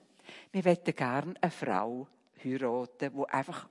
[0.52, 2.08] Wir möchten gerne eine Frau
[2.44, 3.68] heiraten, die einfach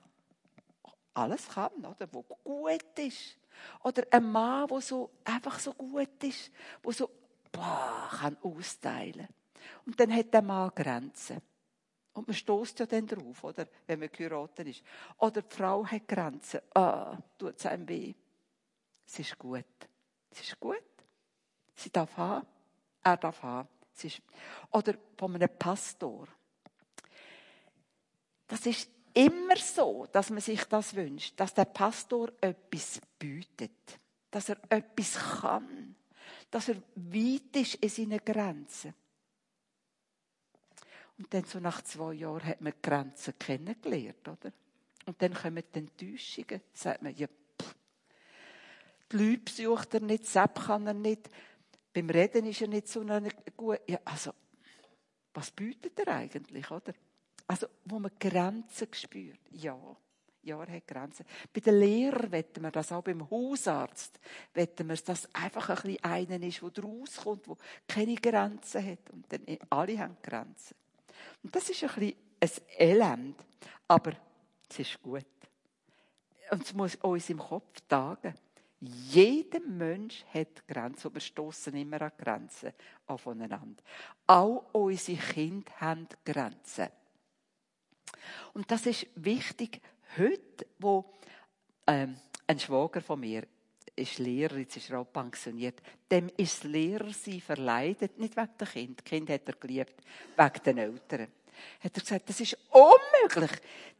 [1.13, 2.07] alles kann, oder?
[2.11, 3.37] Wo gut ist.
[3.83, 6.51] Oder ein Mann, der so, einfach so gut ist,
[6.83, 7.09] der so,
[7.51, 9.27] boah, kann austeilen.
[9.85, 11.41] Und dann hat der Mann Grenzen.
[12.17, 13.67] Und man stoßt ja dann drauf, oder?
[13.85, 14.83] Wenn man geheiratet ist.
[15.19, 16.61] Oder die Frau hat Grenzen.
[16.73, 18.13] Ah, tut es einem weh.
[19.05, 19.65] Es ist gut.
[20.31, 20.81] Es ist gut.
[21.75, 22.47] Sie darf haben.
[23.03, 23.69] Er darf haben.
[24.01, 24.21] Ist,
[24.71, 26.27] oder von einem Pastor.
[28.47, 33.99] Das ist immer so, dass man sich das wünscht, dass der Pastor etwas bietet,
[34.29, 35.95] dass er etwas kann,
[36.49, 38.93] dass er weit ist in seinen Grenzen.
[41.17, 44.51] Und dann so nach zwei Jahren hat man die Grenzen kennengelernt, oder?
[45.05, 46.61] Und dann kommen die Enttäuschungen.
[46.73, 47.75] Sagt man, ja, pff,
[49.11, 51.29] die Leute besucht er nicht, Sepp kann er nicht,
[51.93, 53.03] beim Reden ist er nicht so
[53.55, 53.79] gut.
[53.87, 54.31] Ja, also,
[55.33, 56.93] was bietet er eigentlich, oder?
[57.47, 59.39] Also, wo man Grenzen spürt.
[59.51, 59.79] Ja,
[60.43, 61.25] ja, er hat Grenzen.
[61.51, 64.19] Bei den Lehrern wetten wir das, auch beim Hausarzt
[64.53, 69.09] wetten wir, dass das einfach ein bisschen einer ist, der rauskommt, der keine Grenzen hat.
[69.11, 70.75] Und dann, alle haben Grenzen.
[71.43, 73.45] Und das ist ein bisschen ein Elend.
[73.87, 74.13] Aber
[74.69, 75.25] es ist gut.
[76.51, 78.33] Und es muss uns im Kopf tagen.
[78.79, 82.73] Jeder Mensch hat Grenzen und wir stoßen immer an Grenzen
[83.07, 83.81] aufeinander.
[84.27, 86.87] Auch unsere Kinder haben Grenzen.
[88.53, 89.81] Und das ist wichtig
[90.17, 91.11] heute, wo
[91.87, 93.47] ähm, ein Schwager von mir
[93.97, 98.67] ist Lehrer, jetzt ist er auch pensioniert, dem ist das Lehrersein verleidet, nicht wegen der
[98.67, 98.99] Kind.
[98.99, 99.95] Die Kind hat er geliebt,
[100.35, 101.27] wegen den Eltern.
[101.79, 103.51] Hat er gesagt, das ist unmöglich.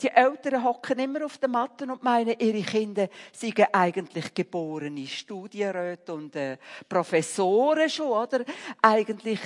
[0.02, 6.14] Die Eltern hocken immer auf den Matten und meinen, ihre Kinder seien eigentlich geborene Studienräte
[6.14, 6.58] und äh,
[6.88, 8.46] Professoren schon, oder?
[8.82, 9.40] Eigentlich.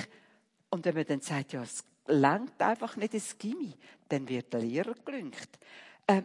[0.68, 3.74] Und wenn man dann sagt, ja, es langt einfach nicht ins Gimmi,
[4.08, 5.48] dann wird der Lehrer gelüngt.
[6.06, 6.22] Äh,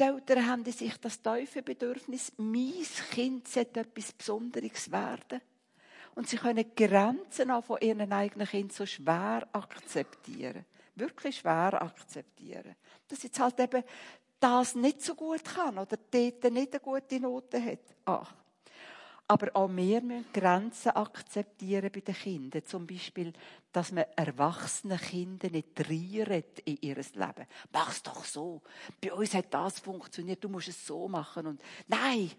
[0.00, 5.40] die Eltern haben sich das tiefe Bedürfnis, mein Kind sollte etwas Besonderes werden.
[6.14, 10.64] Und sie können Grenzen auch von ihren eigenen Kindern so schwer akzeptieren.
[10.94, 12.74] Wirklich schwer akzeptieren.
[13.08, 13.84] Dass jetzt halt eben
[14.40, 17.80] das nicht so gut kann oder dort nicht eine gute Note hat.
[18.06, 18.34] Ach,
[19.30, 22.64] aber auch wir müssen Grenzen akzeptieren bei den Kindern.
[22.64, 23.32] Zum Beispiel,
[23.70, 27.46] dass man erwachsene Kinder nicht reinredet in ihr Leben.
[27.70, 28.60] Mach's doch so.
[29.00, 30.42] Bei uns hat das funktioniert.
[30.42, 31.46] Du musst es so machen.
[31.46, 32.32] Und nein!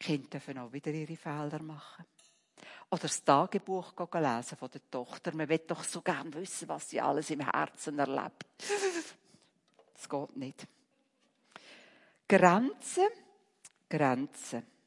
[0.00, 2.04] Kinder dürfen auch wieder ihre Fehler machen.
[2.90, 5.32] Oder das Tagebuch lesen von der Tochter.
[5.32, 8.46] Man will doch so gern wissen, was sie alles im Herzen erlebt.
[9.94, 10.66] Das geht nicht.
[12.26, 13.06] Grenzen,
[13.88, 14.77] Grenzen.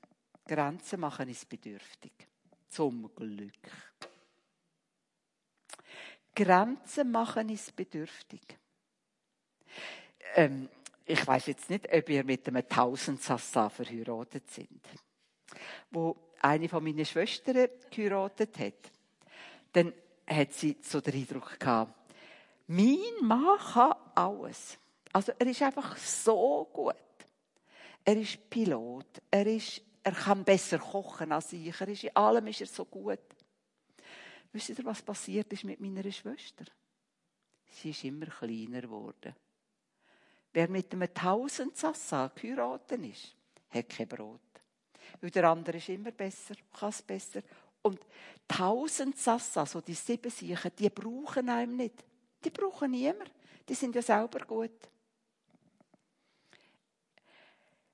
[0.46, 2.12] Grenzen machen ist bedürftig.
[2.70, 3.70] Zum Glück.
[6.36, 8.42] Grenzen machen ist bedürftig.
[10.36, 10.70] Ähm,
[11.06, 14.82] ich weiß jetzt nicht, ob ihr mit einem Tausendsassa verheiratet sind.
[15.90, 18.92] Wo eine von meinen Schwestern geheiratet hat,
[19.74, 19.94] dann
[20.26, 21.94] hat sie so den Eindruck gehabt,
[22.68, 24.78] mein Mann kann alles.
[25.12, 26.96] Also er ist einfach so gut.
[28.04, 31.80] Er ist Pilot, er ist er kann besser kochen als ich.
[31.80, 33.20] Er ist, in allem ist er so gut.
[34.52, 36.66] Wisst ihr, was passiert ist mit meiner Schwester?
[37.70, 39.34] Sie ist immer kleiner geworden.
[40.54, 43.36] Wer mit einem Tausendsassa geheiratet ist,
[43.70, 44.40] hat kein Brot.
[45.22, 47.42] Weil der andere ist immer besser, kann es besser
[47.82, 48.00] Und
[48.48, 52.04] tausend Sassa, so die sieben Siechen, die brauchen einem nicht.
[52.44, 53.32] Die brauchen niemand.
[53.68, 54.90] Die sind ja selber gut.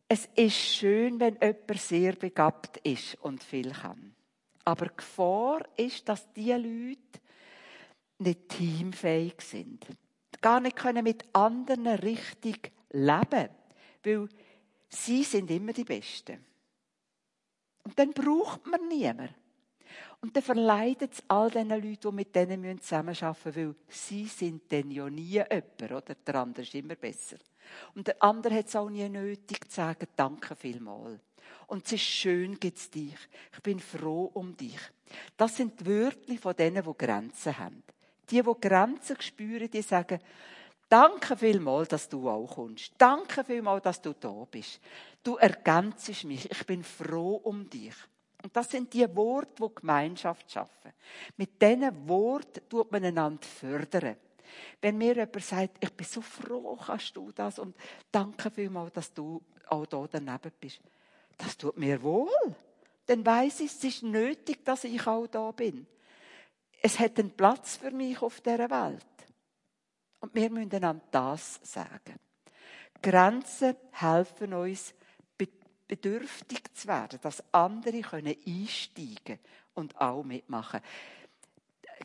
[0.08, 4.16] Es ist schön, wenn jemand sehr begabt ist und viel kann.
[4.64, 7.20] Aber die Gefahr ist, dass die Leute
[8.20, 9.86] nicht teamfähig sind.
[10.42, 13.50] Gar nicht können mit anderen richtig leben.
[14.04, 14.30] Weil
[14.90, 16.46] sie sind immer die Besten.
[17.84, 19.34] Und dann braucht man niemanden.
[20.22, 24.72] Und dann verleidet es all diesen Leuten, die mit denen zusammenarbeiten müssen, weil sie sind
[24.72, 26.16] dann ja nie jemand, oder?
[26.16, 27.38] Der andere ist immer besser.
[27.96, 31.20] Und der andere hat es auch nie nötig zu sagen, danke vielmals.
[31.68, 33.16] Und es ist schön, gibt es dich.
[33.54, 34.80] Ich bin froh um dich.
[35.36, 37.84] Das sind die Wörter von denen, die Grenzen haben.
[38.30, 40.20] Die, die Grenzen spüren, die sagen,
[40.90, 42.94] Danke vielmals, dass du auch kommst.
[42.98, 44.80] Danke vielmals, dass du da bist.
[45.22, 46.50] Du ergänzest mich.
[46.50, 47.94] Ich bin froh um dich.
[48.48, 50.94] Und das sind die Worte, die Gemeinschaft schaffen.
[51.36, 54.16] Mit diesen Worten tut man einander fördern.
[54.80, 57.76] Wenn mir jemand sagt, ich bin so froh, kannst du das und
[58.10, 60.80] danke vielmals, dass du auch da daneben bist.
[61.38, 62.56] Das tut mir wohl.
[63.06, 65.86] Dann weiß ich, es ist nötig, dass ich auch da bin.
[66.82, 69.06] Es hat einen Platz für mich auf dieser Welt.
[70.22, 72.18] Und wir müssen einander das sagen.
[73.02, 74.94] Grenzen helfen uns,
[75.88, 79.40] bedürftig zu werden, dass andere können einsteigen
[79.74, 80.82] und auch mitmachen.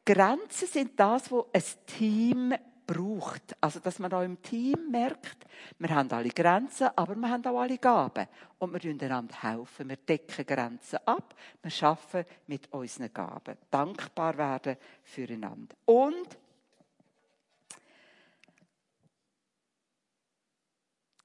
[0.05, 2.55] Grenzen sind das, wo ein Team
[2.87, 3.57] braucht.
[3.61, 5.47] Also, dass man auch im Team merkt,
[5.79, 8.27] wir haben alle Grenzen, aber wir haben auch alle Gaben.
[8.59, 9.89] Und wir helfen einander helfen.
[9.89, 11.35] Wir decken Grenzen ab.
[11.63, 13.57] Wir arbeiten mit unseren Gaben.
[13.71, 15.75] Dankbar werden füreinander.
[15.85, 16.39] Und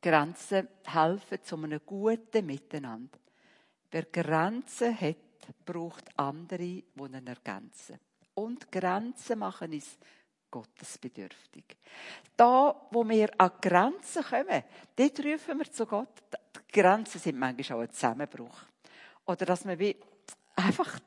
[0.01, 3.17] Grenzen helfen zu einem guten Miteinander.
[3.91, 5.17] Wer Grenzen hat,
[5.65, 7.99] braucht andere, die ihn ergänzen.
[8.33, 9.97] Und Grenzen machen uns
[10.51, 11.77] gottesbedürftig.
[12.35, 14.63] Da, wo wir an Grenzen kommen,
[14.95, 16.21] dort rufen wir zu Gott.
[16.31, 18.61] Die Grenzen sind manchmal auch ein Zusammenbruch.
[19.25, 19.95] Oder dass man wie
[20.57, 20.99] einfach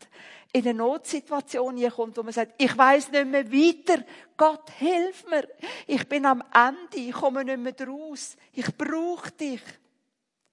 [0.53, 4.05] in eine Notsituation hier kommt, wo man sagt, ich weiß nicht mehr weiter.
[4.37, 5.49] Gott, hilf mir.
[5.87, 6.97] Ich bin am Ende.
[6.97, 8.37] Ich komme nicht mehr raus.
[8.53, 9.63] Ich brauche dich.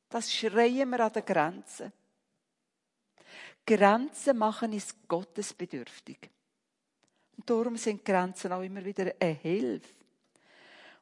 [0.10, 1.92] Das schreien wir an der Grenze.
[3.66, 6.30] Grenzen machen uns gottesbedürftig.
[7.36, 9.94] Und darum sind Grenzen auch immer wieder eine Hilfe.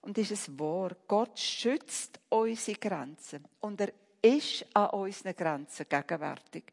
[0.02, 3.44] Und ist es wahr, Gott schützt unsere Grenzen.
[3.60, 3.92] Und er
[4.26, 6.64] ist an unseren Grenzen gegenwärtig.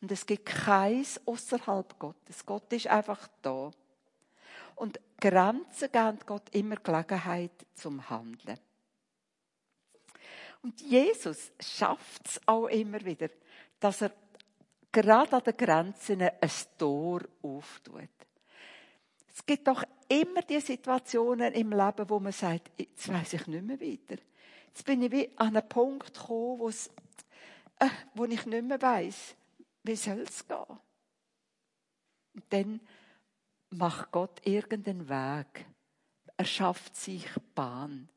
[0.00, 2.44] Und es gibt keins außerhalb Gottes.
[2.46, 3.70] Gott ist einfach da.
[4.76, 8.58] Und Grenzen geben Gott immer Gelegenheit zum Handeln.
[10.62, 13.28] Und Jesus schafft es auch immer wieder,
[13.78, 14.12] dass er
[14.90, 18.08] gerade an den Grenzen ein Tor auftut.
[19.34, 23.64] Es gibt doch immer die Situationen im Leben, wo man sagt, jetzt weiß ich nicht
[23.64, 24.22] mehr weiter.
[24.74, 29.36] Jetzt bin ich wie an einen Punkt gekommen, wo, äh, wo ich nicht mehr weiß,
[29.82, 30.78] wie soll es gehen.
[32.34, 32.80] Und dann
[33.68, 35.66] macht Gott irgendeinen Weg.
[36.38, 38.08] Er schafft sich Bahn.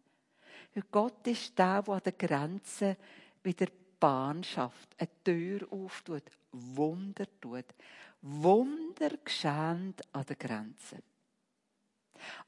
[0.74, 2.98] Und Gott ist der, der an der Grenze
[3.44, 3.68] wieder
[4.00, 7.66] Bahn schafft, eine Tür auftut, Wunder tut.
[8.22, 11.04] Wunder geschehen an der Grenze.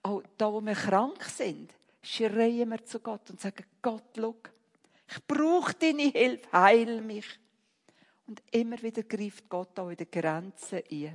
[0.01, 1.73] Auch da, wo wir krank sind,
[2.07, 4.35] schreien wir zu Gott und sagen, Gott, schau,
[5.09, 7.25] ich brauche deine Hilfe, heil mich.
[8.27, 11.13] Und immer wieder greift Gott auch in die Grenzen ein.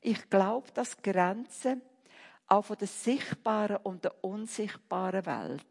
[0.00, 1.82] Ich glaube, dass Grenzen
[2.46, 5.66] auch von der sichtbaren und der unsichtbaren Welt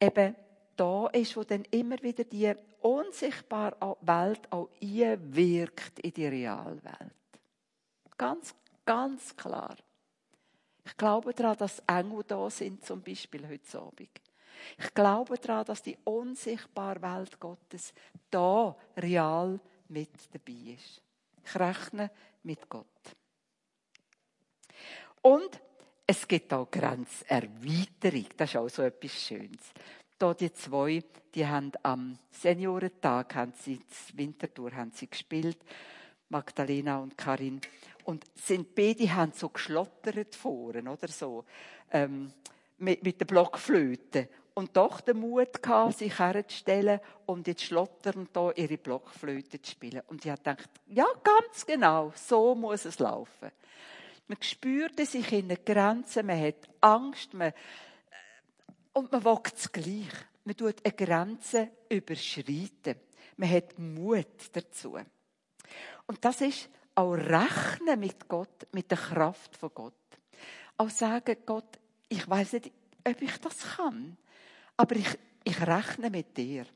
[0.00, 0.36] eben
[0.76, 7.12] da ist, wo dann immer wieder die unsichtbare Welt auch einwirkt in die Realwelt.
[8.16, 9.76] Ganz, ganz klar.
[10.88, 14.08] Ich glaube daran, dass Engel da sind, zum Beispiel heute Abend.
[14.78, 17.92] Ich glaube daran, dass die unsichtbare Welt Gottes
[18.30, 21.02] da real mit dabei ist.
[21.44, 22.10] Ich rechne
[22.42, 22.86] mit Gott.
[25.20, 25.60] Und
[26.06, 28.26] es gibt auch Grenzerweiterung.
[28.38, 29.72] Das ist auch so etwas Schönes.
[30.18, 31.04] Da die zwei,
[31.34, 33.78] die haben am Seniorentag, haben sie,
[34.14, 35.58] Wintertour haben sie gespielt,
[36.30, 37.60] Magdalena und Karin
[38.08, 41.44] und sind beide haben so geschlottert vorne, oder so,
[41.92, 42.32] ähm,
[42.78, 44.30] mit, mit der Blockflöte.
[44.54, 50.00] Und doch den Mut gehabt, sich herzustellen und jetzt schlotternd da ihre Blockflöte zu spielen.
[50.06, 53.50] Und ich habe gedacht, ja, ganz genau, so muss es laufen.
[54.26, 57.52] Man spürte sich in den Grenzen, man hat Angst, man, äh,
[58.94, 60.08] und man wagt es gleich.
[60.44, 62.94] Man tut eine Grenze überschreiten.
[63.36, 64.98] Man hat Mut dazu.
[66.06, 69.94] Und das ist auch rechnen mit Gott, mit der Kraft von Gott.
[70.76, 71.78] Auch sagen, Gott,
[72.08, 72.72] ich weiß nicht,
[73.06, 74.16] ob ich das kann,
[74.76, 76.66] aber ich, ich rechne mit dir.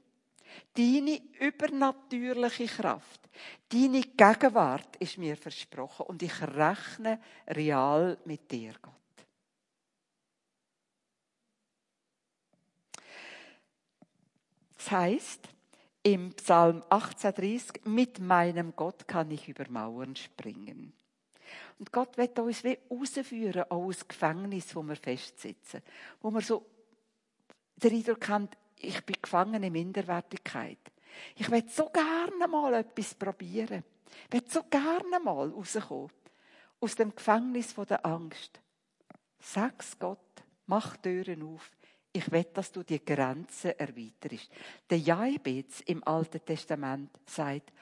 [0.75, 3.21] Deine übernatürliche Kraft,
[3.69, 8.93] deine Gegenwart ist mir versprochen und ich rechne real mit dir, Gott.
[14.77, 15.49] Das heißt,
[16.03, 20.93] im Psalm 18,30, mit meinem Gott kann ich über Mauern springen.
[21.79, 25.83] Und Gott wird uns wie rausführen aus Gefängnis, wo wir festsitzen.
[26.21, 26.65] Wo wir so
[27.77, 28.49] den Eindruck haben,
[28.79, 30.79] ich bin gefangen in Minderwertigkeit.
[31.37, 33.85] Ich will so gerne mal etwas probieren.
[34.27, 36.11] Ich will so gerne mal rauskommen.
[36.81, 38.61] Aus dem Gefängnis der Angst.
[39.39, 40.19] Sag's Gott.
[40.67, 41.71] Mach Türen auf.
[42.13, 44.51] Ich will, dass du die Grenzen erweiterst.
[44.89, 47.73] Der Jaibetz im Alten Testament sagt,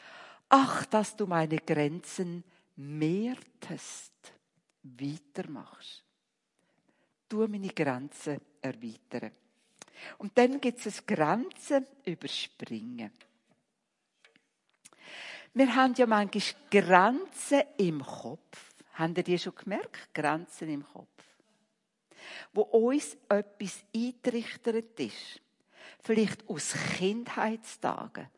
[0.48, 2.44] ach, dass du meine Grenzen
[2.76, 4.12] mehrtest,
[4.82, 6.04] weitermachst.
[7.28, 9.32] Du meine Grenzen erweitern.
[10.18, 13.12] Und dann gibt es Grenzen überspringen.
[15.52, 18.74] Wir haben ja manchmal Grenzen im Kopf.
[18.94, 20.14] Haben ihr die schon gemerkt?
[20.14, 21.08] Grenzen im Kopf.
[22.52, 25.40] Wo uns etwas eingerichtet ist.
[26.02, 28.28] Vielleicht aus Kindheitstagen.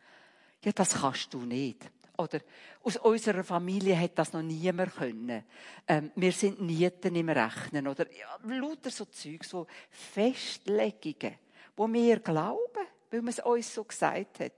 [0.64, 1.90] Ja, das kannst du nicht.
[2.18, 2.40] Oder
[2.82, 5.45] aus unserer Familie hat das noch niemand können.
[5.88, 7.88] Ähm, wir sind Nieten im Rechnen.
[7.88, 11.36] Oder ja, lauter so Zeug, so Festlegungen
[11.76, 14.53] wo wir glauben, weil man es uns so gesagt hat.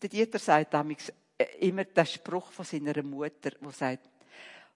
[0.00, 4.08] Der Dieter sagt damals äh, immer den Spruch von seiner Mutter, wo sagt,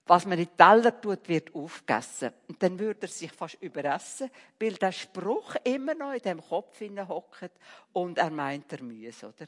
[0.07, 2.31] was man in Teller tut, wird aufgegessen.
[2.47, 4.29] Und dann würde er sich fast überessen,
[4.59, 7.51] weil der Spruch immer noch in dem Kopf hockt
[7.93, 9.47] und er meint er müsse, oder?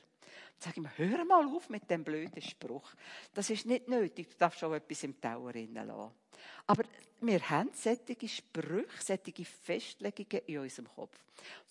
[0.57, 2.91] Sag ihm, hör mal auf mit dem blöden Spruch.
[3.33, 4.29] Das ist nicht nötig.
[4.29, 6.11] Du darfst schon etwas im Tower lassen.
[6.67, 6.83] Aber
[7.21, 11.17] wir haben solche Sprüche, solche Festlegungen in unserem Kopf.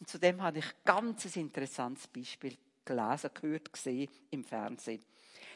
[0.00, 5.04] Und zudem habe ich ein ganz interessantes Beispiel gelesen, gehört, gesehen im Fernsehen.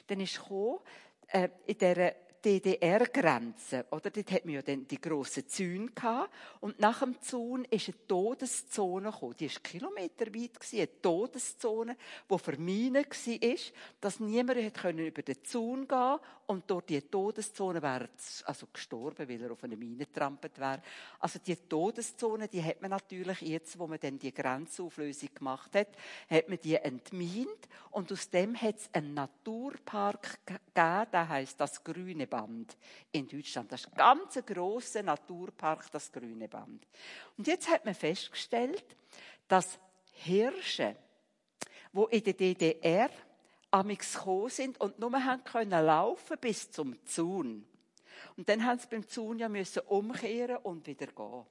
[0.07, 0.81] Dann ist gekommen,
[1.29, 2.13] äh, in dieser
[2.45, 4.11] DDR-Grenze, oder?
[4.11, 6.33] Dort hat man ja dann die grossen Zäune gehabt.
[6.61, 9.37] Und nach dem Zaun ist eine Todeszone gekommen.
[9.39, 10.51] Die war kilometerweit.
[10.73, 11.97] Eine Todeszone,
[12.31, 13.57] die verminen war,
[14.01, 16.25] dass niemand über den Zaun gehen konnte.
[16.47, 18.11] Und durch die Todeszone wäre
[18.45, 20.83] also gestorben, weil er auf eine Mine getrampelt wäre.
[21.21, 25.89] Also die Todeszone, die hat man natürlich jetzt, wo man dann die Grenzauflösung gemacht hat,
[26.29, 27.69] hat man die entmint.
[27.91, 32.79] Und aus dem hat es einen Naturpark gegeben, der heisst das Grüne Band
[33.13, 33.71] in Deutschland.
[33.71, 36.87] Das ist ein ganz grosser Naturpark, das Grüne Band.
[37.37, 38.97] Und jetzt hat man festgestellt,
[39.47, 39.79] dass
[40.15, 40.97] Hirsche,
[41.93, 43.11] wo in der DDR
[43.71, 47.67] amix gekommen sind und nur haben können laufen bis zum Zaun.
[48.39, 51.45] Und dann haben sie beim Zaun ja müssen umkehren und wieder gehen.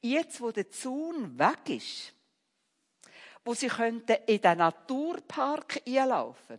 [0.00, 2.12] Jetzt, wo der Zaun weg ist,
[3.44, 6.58] wo sie könnten in den Naturpark einlaufen,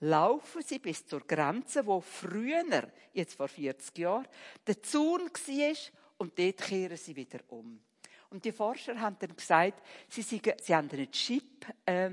[0.00, 4.28] laufen sie bis zur Grenze, wo früher, jetzt vor 40 Jahren,
[4.66, 5.76] der Zaun war
[6.18, 7.80] und dort kehren sie wieder um.
[8.34, 12.10] Und die Forscher haben dann gesagt, sie, sie, sie haben einen Chip äh,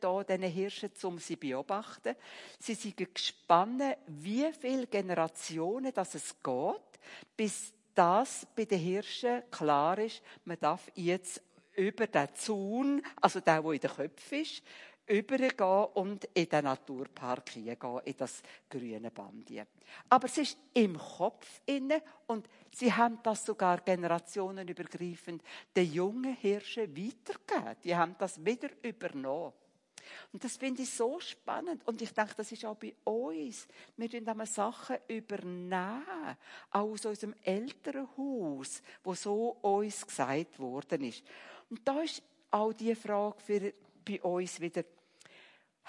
[0.00, 2.14] da, diesen Hirschen, um sie zu beobachten.
[2.60, 7.00] Sie sind gespannt, wie viele Generationen das es geht,
[7.36, 11.42] bis das bei den Hirschen klar ist, man darf jetzt
[11.74, 14.62] über den Zaun, also der, der in den Köpfen ist,
[15.08, 19.50] übergehen und in den Naturpark hineingehen, in das grüne Band.
[20.08, 25.42] Aber es ist im Kopf inne und sie haben das sogar generationenübergreifend
[25.74, 27.76] den jungen Hirschen weitergegeben.
[27.84, 29.52] Die haben das wieder übernommen.
[30.32, 31.86] Und das finde ich so spannend.
[31.86, 33.66] Und ich denke, das ist auch bei uns.
[33.96, 36.04] Wir tun Sachen übernehmen.
[36.70, 41.22] Auch aus unserem älteren Haus, wo so uns gesagt worden ist.
[41.70, 43.72] Und da ist auch die Frage für
[44.04, 44.84] bei uns wieder,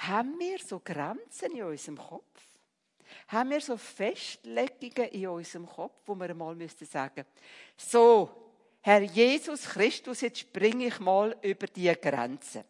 [0.07, 2.23] haben wir so Grenzen in unserem Kopf?
[3.27, 7.25] Haben wir so Festlegungen in unserem Kopf, wo wir mal müssten sagen,
[7.75, 8.29] so,
[8.81, 12.63] Herr Jesus Christus, jetzt springe ich mal über die Grenze.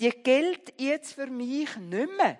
[0.00, 2.38] Die gilt jetzt für mich nicht mehr.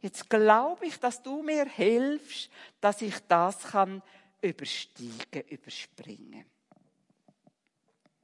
[0.00, 4.02] Jetzt glaube ich, dass du mir hilfst, dass ich das kann
[4.40, 6.46] übersteigen, überspringen.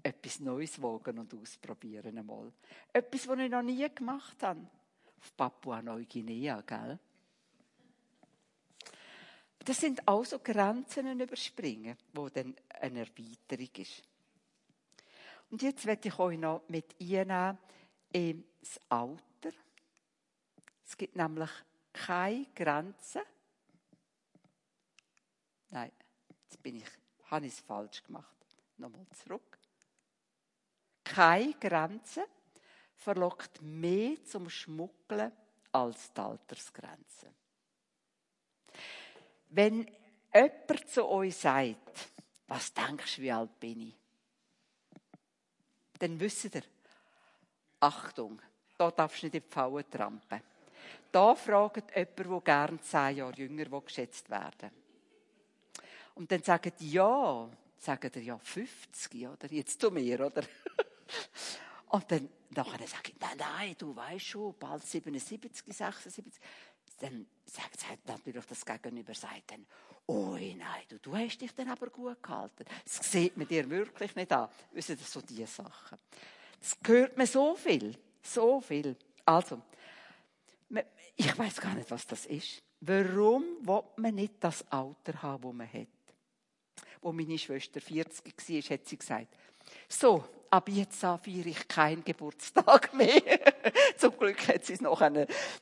[0.03, 2.53] Etwas Neues wagen und ausprobieren einmal.
[2.93, 4.67] Etwas, was ich noch nie gemacht habe
[5.21, 6.99] auf Papua-Neuguinea, gell?
[9.59, 14.03] Das sind auch so Grenzen überspringen, wo dann eine Erweiterung ist.
[15.51, 17.59] Und jetzt werde ich euch noch mit einnehmen
[18.13, 19.51] ins Alter.
[20.87, 21.51] Es gibt nämlich
[21.93, 23.23] keine Grenzen
[25.71, 25.93] Nein,
[26.29, 26.85] jetzt bin ich,
[27.31, 28.37] habe ich es falsch gemacht.
[28.77, 29.59] Nochmal zurück.
[31.05, 32.27] Keine Grenze
[33.01, 35.33] verlockt mehr zum Schmuggeln
[35.73, 37.33] als die Altersgrenze.
[39.49, 39.91] Wenn
[40.33, 42.09] jemand zu euch sagt,
[42.47, 43.97] was denkst du, wie alt bin ich?
[45.99, 46.63] Dann wisst ihr,
[47.81, 48.41] Achtung,
[48.77, 50.43] da darfst du nicht in die Falle trampen.
[51.11, 54.71] Da fragt jemand, der gerne zehn Jahre jünger will, geschätzt werden
[56.15, 57.49] Und dann sagen die, ja,
[57.79, 59.51] sagen die ja 50, oder?
[59.51, 60.43] Jetzt zu mir, oder?
[61.91, 66.33] Und dann nachher sage ich, nein, nein, du weißt schon, bald 77, 76.
[67.01, 69.67] Dann sagt, sagt natürlich das Gegenüber, sagt dann,
[70.07, 72.65] oh nein, du, du hast dich dann aber gut gehalten.
[72.85, 74.49] Das sieht man dir wirklich nicht an.
[74.73, 75.99] Wissen das so diese Sachen.
[76.61, 78.97] Das hört man so viel, so viel.
[79.25, 79.61] Also,
[81.17, 82.63] ich weiß gar nicht, was das ist.
[82.81, 85.89] Warum will man nicht das Alter haben, das man hat?
[87.03, 89.37] Wo meine Schwester 40 war, hat sie gesagt,
[89.89, 93.41] so, ab jetzt feiere ich keinen Geburtstag mehr.
[93.97, 95.03] Zum Glück hat sie es noch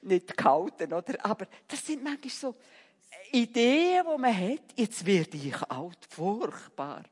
[0.03, 1.24] nicht gehalten, oder?
[1.24, 2.55] Aber das sind manchmal so
[3.32, 4.62] Ideen, die man hat.
[4.74, 5.99] Jetzt werde ich alt.
[6.09, 7.03] Furchtbar.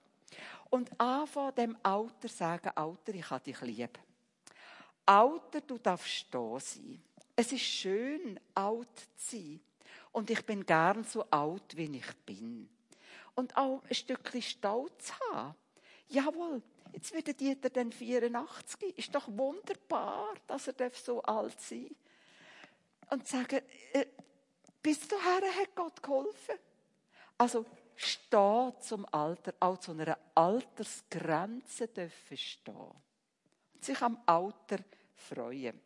[0.70, 3.99] Und anfangen dem Alter sagen, Alter, ich habe dich lieb.
[5.05, 7.01] Alter, du darfst da sein.
[7.37, 9.61] Es ist schön, alt zu sein.
[10.12, 12.68] Und ich bin gern so alt, wie ich bin.
[13.35, 15.55] Und auch ein Stückchen Stolz haben.
[16.09, 16.62] Jawohl,
[16.93, 18.97] Jetzt wird der Dieter dann 84.
[18.99, 23.12] Ist doch wunderbar, dass er so alt sein darf.
[23.12, 23.61] Und sagen,
[23.93, 24.07] äh,
[24.82, 26.57] bis dahin hat Gott geholfen.
[27.39, 27.64] Also,
[27.97, 32.93] stehen zum Alter, auch zu einer Altersgrenze dürfen stehen.
[33.74, 34.78] Und sich am Alter
[35.14, 35.80] freuen.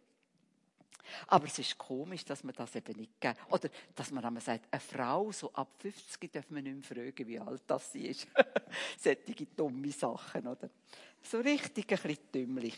[1.26, 3.36] Aber es ist komisch, dass man das eben nicht gibt.
[3.50, 7.26] Oder dass man einmal sagt, eine Frau so ab 50 darf man nicht mehr fragen,
[7.26, 8.26] wie alt das sie ist.
[8.98, 10.70] Solche dumme Sachen, oder?
[11.22, 12.76] So richtig ein bisschen dümmlich.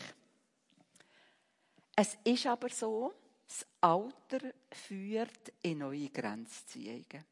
[1.95, 3.13] Es ist aber so,
[3.47, 7.25] das Alter führt in neue Grenzziehungen.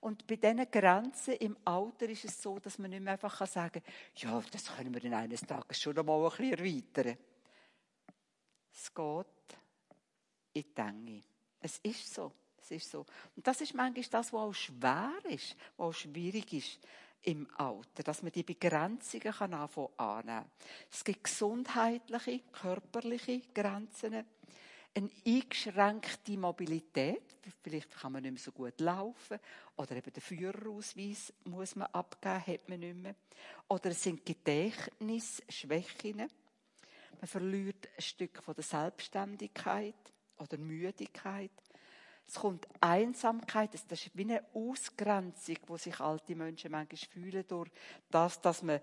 [0.00, 3.82] Und bei diesen Grenzen im Alter ist es so, dass man nicht mehr einfach sagen
[3.82, 7.18] kann, ja, das können wir in eines Tages schon einmal ein bisschen erweitern.
[8.72, 9.26] Es geht
[10.52, 11.22] in die Enge.
[11.60, 12.32] Es ist so.
[12.60, 13.06] Es ist so.
[13.34, 16.78] Und das ist manchmal das, was auch schwer ist, was auch schwierig ist
[17.22, 20.44] im Alter, dass man die Begrenzungen kann anfangen annehmen.
[20.90, 24.24] Es gibt gesundheitliche, körperliche Grenzen,
[24.94, 27.22] eine eingeschränkte Mobilität,
[27.62, 29.38] vielleicht kann man nicht mehr so gut laufen,
[29.76, 33.14] oder eben den Führerausweis muss man abgeben, hat man nicht mehr.
[33.68, 41.50] Oder es sind Gedächtnisschwächen, man verliert ein Stück von der Selbstständigkeit oder Müdigkeit.
[42.26, 47.70] Es kommt Einsamkeit, das ist wie eine Ausgrenzung, wo sich alte Menschen manchmal fühlen durch
[48.10, 48.80] das, dass man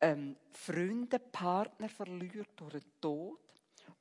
[0.00, 3.40] ähm, Freunde, Partner verliert durch den Tod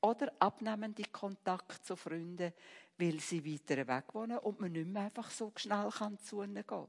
[0.01, 2.53] oder abnehmende Kontakt zu Freunden,
[2.97, 6.65] weil sie weiter weg wohnen und man nicht mehr einfach so schnell kann zu ihnen
[6.65, 6.87] gehen.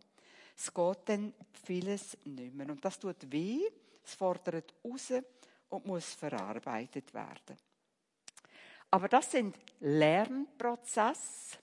[0.57, 1.35] Es geht dann
[1.65, 2.69] vieles nicht mehr.
[2.69, 3.61] Und das tut weh,
[4.05, 5.13] es fordert raus
[5.69, 7.57] und muss verarbeitet werden.
[8.93, 11.59] Aber das sind Lernprozesse,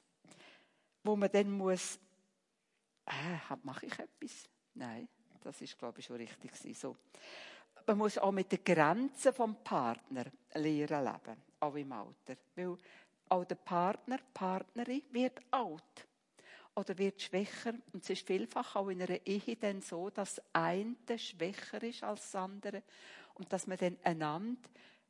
[1.03, 1.99] wo man dann muss,
[3.05, 4.49] äh, mache ich etwas?
[4.73, 5.07] Nein,
[5.41, 6.97] das ist, glaube ich, schon richtig so.
[7.85, 10.25] Man muss auch mit den Grenzen vom Partner
[10.55, 12.35] lernen leben, auch im Alter.
[12.55, 12.75] Weil
[13.29, 16.07] auch der Partner, Partnerin wird alt
[16.73, 17.75] oder wird schwächer.
[17.93, 22.31] Und es ist vielfach auch in einer Ehe dann so, dass eine schwächer ist als
[22.31, 22.81] das andere
[23.35, 24.67] und dass man dann einander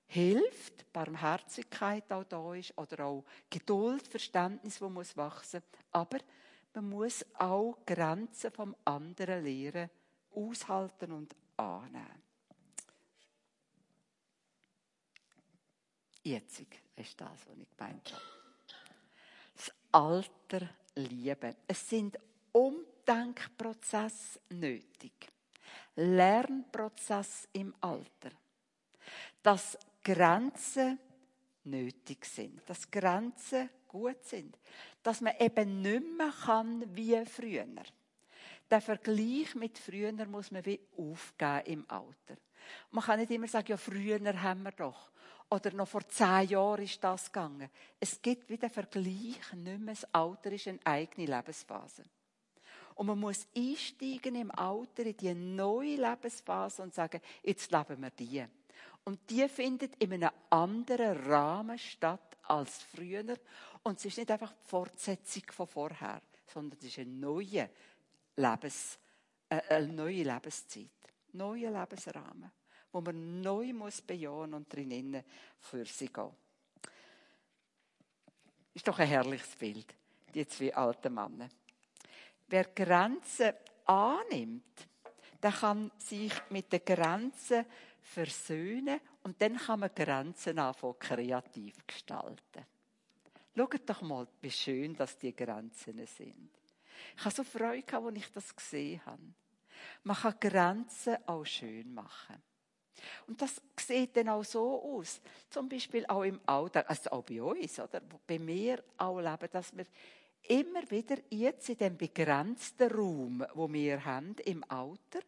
[0.10, 5.62] hilft, Barmherzigkeit auch da ist oder auch Geduld, Verständnis, wo muss wachsen.
[5.92, 6.18] Aber
[6.74, 9.90] man muss auch Grenzen vom anderen lernen,
[10.36, 12.24] aushalten und annehmen.
[16.24, 16.62] Jetzt
[16.96, 18.24] ist das, was ich gemeint habe.
[19.56, 21.56] Das Alter lieben.
[21.68, 22.18] Es sind
[22.52, 25.14] Umdenkprozesse nötig.
[25.96, 28.32] Lernprozess im Alter.
[29.42, 29.78] Das
[30.14, 30.98] Grenzen
[31.66, 34.58] nötig sind, dass Grenzen gut sind,
[35.04, 37.68] dass man eben nicht mehr kann wie früher.
[38.72, 42.38] Der Vergleich mit früher muss man wie aufgeben im Alter.
[42.90, 45.12] Man kann nicht immer sagen, ja, früher haben wir doch.
[45.52, 47.70] Oder noch vor zehn Jahren ist das gegangen.
[48.00, 49.94] Es gibt wie den Vergleich nicht mehr.
[49.94, 52.04] Das Alter ist eine eigene Lebensphase.
[52.96, 58.12] Und man muss einsteigen im Alter in die neue Lebensphase und sagen, jetzt leben wir
[58.12, 58.46] die.
[59.10, 63.38] Und die findet in einem anderen Rahmen statt als früher.
[63.82, 67.70] Und es ist nicht einfach die Fortsetzung von vorher, sondern es ist eine neue
[68.36, 69.00] Lebensphase
[69.50, 70.90] eine neue Lebenszeit,
[71.34, 72.52] neue Lebensrahmen,
[72.92, 75.24] wo man neu muss bejahen und drinnen
[75.60, 76.32] für sie gehen.
[78.74, 79.96] Ist doch ein herrliches Bild,
[80.34, 81.50] die zwei alten Männer.
[82.48, 83.54] Wer Grenzen
[83.86, 84.88] annimmt,
[85.42, 87.66] der kann sich mit den Grenzen
[88.02, 92.66] versöhnen und dann kann man Grenzen anfangen kreativ gestalten.
[93.56, 96.50] Schaut doch mal, wie schön dass die Grenzen sind.
[97.18, 99.22] Ich habe so Freude als ich das gesehen habe.
[100.04, 102.42] Man kann Grenzen auch schön machen.
[103.28, 105.22] Und das sieht dann auch so aus.
[105.50, 108.02] Zum Beispiel auch im Alltag, also auch bei uns, oder?
[108.28, 109.86] Bei mir auch leben, dass wir
[110.44, 115.20] immer wieder jetzt in dem begrenzten Raum, wo wir haben, im Alter,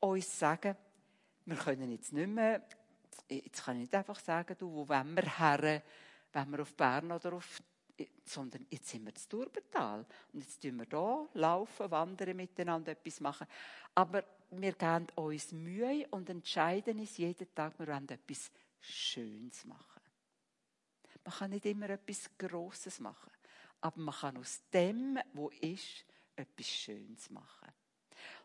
[0.00, 0.76] uns sagen,
[1.44, 2.62] wir können jetzt nicht mehr,
[3.28, 5.82] jetzt kann ich nicht einfach sagen, du, wo wollen wir her,
[6.32, 7.62] wenn wir auf Bern oder auf
[8.24, 13.20] sondern jetzt sind wir zu Turbental und jetzt tun wir hier laufen, wandern miteinander, etwas
[13.20, 13.46] machen.
[13.94, 20.00] Aber wir geben uns Mühe und entscheiden uns jeden Tag, wir wollen etwas Schönes machen.
[21.24, 23.30] Man kann nicht immer etwas Grosses machen,
[23.80, 27.68] aber man kann aus dem, wo ist, etwas Schönes machen.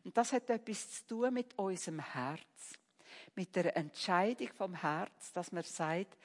[0.04, 2.80] Und das hat etwas zu tun mit unserem Herz,
[3.38, 6.18] mit der Entscheidung vom Herz, dass man sagt,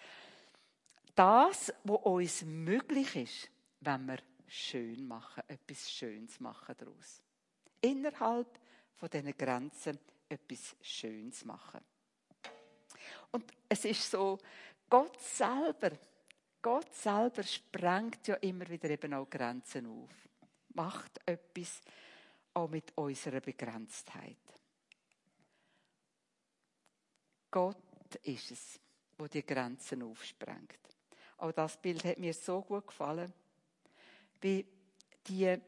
[1.15, 3.51] das, was uns möglich ist,
[3.81, 7.23] wenn wir schön machen, etwas Schönes machen daraus.
[7.83, 8.59] Innerhalb
[8.97, 11.81] von diesen Grenzen etwas Schönes machen.
[13.31, 14.39] Und es ist so,
[14.89, 15.91] Gott selber,
[16.63, 20.11] Gott selber sprengt ja immer wieder eben auch Grenzen auf.
[20.75, 21.83] Macht etwas
[22.55, 24.39] auch mit unserer Begrenztheit.
[27.53, 28.81] Gott ist es,
[29.19, 30.81] wo die Grenzen aufsprengt.
[31.37, 33.33] Auch das Bild hat mir so gut gefallen,
[34.41, 34.67] wie
[35.29, 35.61] die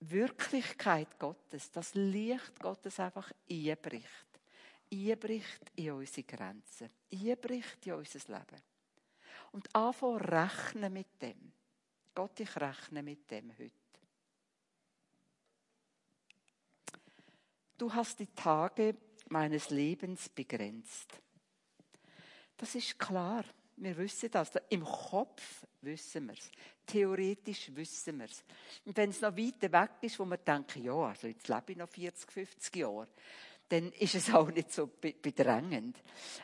[0.00, 4.26] Wirklichkeit Gottes, das Licht Gottes einfach einbricht.
[4.92, 6.90] Einbricht in unsere Grenzen.
[7.12, 8.62] Einbricht in unser Leben.
[9.52, 11.52] Und anfangen rechnen mit dem.
[12.14, 13.72] Gott, ich rechne mit dem heute.
[17.78, 18.96] Du hast die Tage
[19.32, 21.20] meines Lebens begrenzt.
[22.56, 23.44] Das ist klar.
[23.76, 24.52] Wir wissen das.
[24.68, 26.50] Im Kopf wissen wir es.
[26.86, 28.44] Theoretisch wissen wir es.
[28.84, 31.78] Und wenn es noch weiter weg ist, wo wir denken, ja, also jetzt lebe ich
[31.78, 33.08] noch 40, 50 Jahre,
[33.68, 36.00] dann ist es auch nicht so bedrängend.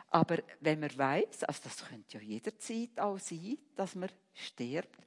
[0.08, 5.06] Aber wenn man weiß, also das könnte ja jederzeit auch sein, dass man stirbt,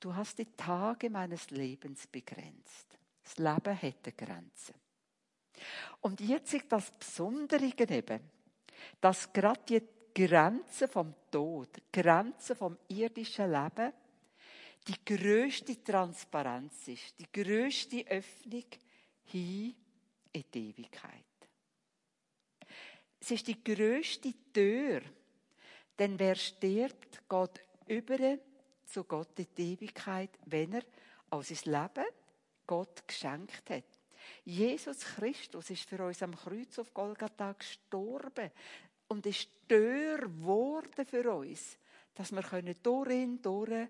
[0.00, 2.98] du hast die Tage meines Lebens begrenzt.
[3.24, 4.83] Das Leben hätte Grenzen.
[6.00, 8.20] Und jetzt ist das Besondere eben,
[9.00, 9.82] dass gerade die
[10.14, 13.92] Grenze vom Tod, Grenze vom irdischen Leben,
[14.86, 18.64] die größte Transparenz ist, die größte Öffnung
[19.24, 19.74] hin
[20.32, 21.24] in die Ewigkeit.
[23.20, 25.00] Es ist die größte Tür,
[25.98, 28.38] denn wer stirbt, geht über
[28.84, 30.82] zu Gott in die Ewigkeit, wenn er
[31.30, 32.10] aus sein Leben
[32.66, 33.93] Gott geschenkt hat.
[34.44, 38.50] Jesus Christus ist für uns am Kreuz auf Golgatha gestorben
[39.08, 41.78] und ist Tür geworden für uns,
[42.14, 43.88] dass wir können durch ihn, durch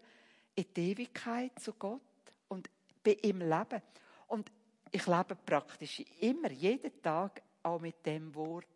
[0.55, 2.01] in die Ewigkeit zu Gott
[2.49, 2.70] und
[3.03, 3.82] bei ihm leben.
[4.28, 4.51] Und
[4.91, 8.66] ich lebe praktisch immer, jeden Tag auch mit dem Wort,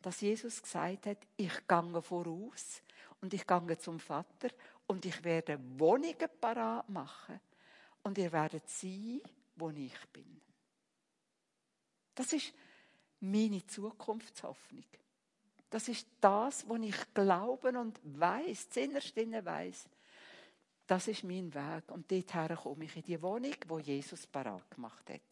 [0.00, 2.82] dass Jesus gesagt hat, ich gehe voraus
[3.20, 4.48] und ich gehe zum Vater
[4.86, 7.40] und ich werde Wohnungen parat machen
[8.02, 9.20] und ihr werdet sein,
[9.56, 10.40] wo ich bin.
[12.20, 12.52] Das ist
[13.20, 14.84] meine Zukunftshoffnung.
[15.70, 19.88] Das ist das, was ich glaube und weiß, innerst weiß.
[20.86, 21.90] Das ist mein Weg.
[21.90, 25.22] Und dorthin komme ich in die Wohnung, wo Jesus parat gemacht hat.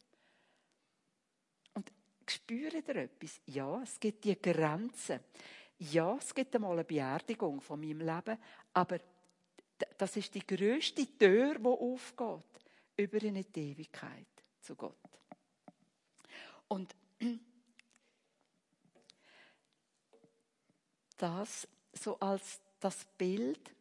[1.74, 1.92] Und
[2.26, 3.38] spüre ihr etwas?
[3.44, 5.20] Ja, es gibt die Grenzen.
[5.80, 8.38] Ja, es gibt einmal eine Beerdigung von meinem Leben,
[8.72, 8.98] aber
[9.98, 12.62] das ist die größte Tür, die aufgeht,
[12.96, 14.26] über in die Ewigkeit
[14.62, 15.07] zu Gott.
[16.68, 16.94] Und
[21.16, 23.74] das so als das Bild.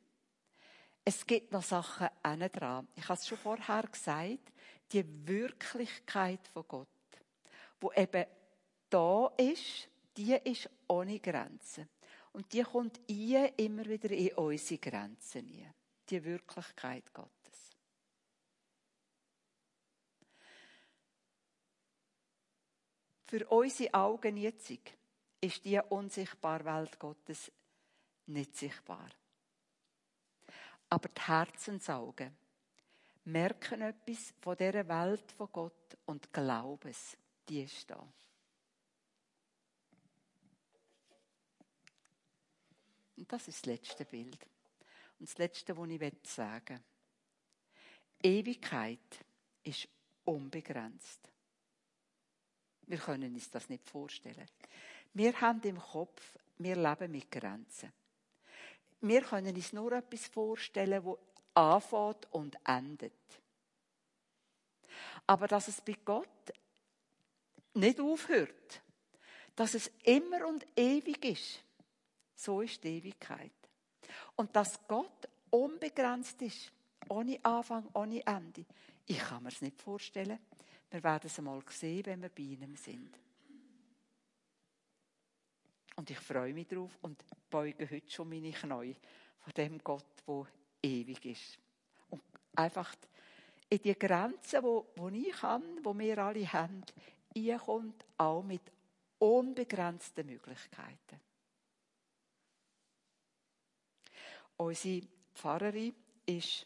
[1.06, 2.88] Es gibt noch Sachen dran.
[2.96, 4.52] Ich habe es schon vorher gesagt,
[4.92, 6.88] die Wirklichkeit von Gott,
[7.80, 8.26] wo eben
[8.90, 11.88] da ist, die ist ohne Grenzen.
[12.34, 15.74] Und die kommt immer wieder in unsere Grenzen.
[16.10, 17.57] Die Wirklichkeit Gottes.
[23.28, 24.72] Für unsere Augen jetzt
[25.42, 27.52] ist die unsichtbare Welt Gottes
[28.28, 29.10] nicht sichtbar.
[30.90, 32.38] Aber die Herzensaugen
[33.26, 37.18] merken etwas von dieser Welt von Gott und glauben es.
[37.50, 38.08] die ist da.
[43.18, 44.48] Und das ist das letzte Bild.
[45.20, 46.82] Und das letzte, was ich sagen
[48.22, 48.32] will.
[48.32, 49.26] Ewigkeit
[49.64, 49.90] ist
[50.24, 51.30] unbegrenzt.
[52.88, 54.48] Wir können uns das nicht vorstellen.
[55.14, 57.92] Wir haben im Kopf, wir leben mit Grenzen.
[59.02, 61.20] Wir können uns nur etwas vorstellen, wo
[61.54, 63.14] anfängt und endet.
[65.28, 66.28] Aber dass es bei Gott
[67.74, 68.82] nicht aufhört,
[69.56, 71.64] dass es immer und ewig ist,
[72.36, 73.52] so ist die Ewigkeit.
[74.36, 76.72] Und dass Gott unbegrenzt ist,
[77.10, 78.66] ohne Anfang, ohne Ende.
[79.06, 80.40] Ich kann mir es nicht vorstellen.
[80.90, 83.18] Wir werden es einmal sehen, wenn wir bei ihm sind.
[85.96, 88.96] Und ich freue mich darauf und beuge heute schon meine Knie
[89.40, 90.48] von dem Gott, der
[90.84, 91.58] ewig ist.
[92.10, 92.22] Und
[92.56, 92.96] einfach
[93.70, 96.84] in die Grenzen, wo, wo ich habe, wo wir alle haben,
[97.34, 98.62] ihr kommt auch mit
[99.18, 101.20] unbegrenzten Möglichkeiten.
[104.58, 105.94] Unsere Pfarrerin
[106.26, 106.66] ist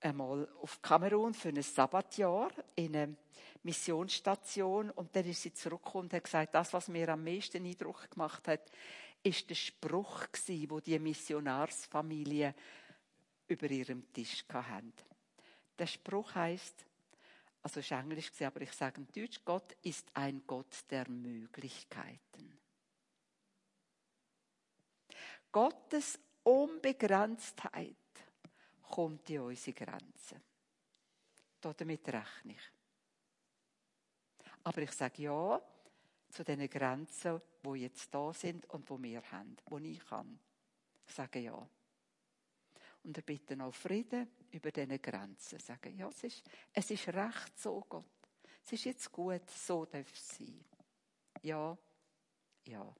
[0.00, 3.16] einmal auf Kamerun für ein Sabbatjahr in eine
[3.62, 8.10] Missionsstation und dann ist sie zurückgekommen und hat gesagt, das, was mir am meisten Eindruck
[8.10, 8.70] gemacht hat,
[9.22, 12.54] ist der Spruch gewesen, wo die Missionarsfamilie
[13.48, 14.92] über ihrem Tisch hatten.
[15.78, 16.84] Der Spruch heißt,
[17.62, 22.58] also ist Englisch aber ich sage in Deutsch, Gott ist ein Gott der Möglichkeiten.
[25.50, 27.96] Gottes Unbegrenztheit
[28.88, 30.42] kommt in unsere Grenzen.
[31.60, 32.72] Damit rechne ich.
[34.64, 35.60] Aber ich sage ja
[36.30, 40.38] zu den Grenzen, wo jetzt da sind und wo wir haben, wo ich kann.
[41.06, 41.68] Ich sage ja.
[43.02, 45.58] Und er bitte auch Frieden über diese Grenzen.
[45.58, 48.04] Sagen, ja, es ist, es ist recht so, Gott.
[48.64, 50.64] Es ist jetzt gut, so darf es sein.
[51.42, 51.76] Ja,
[52.66, 52.94] ja.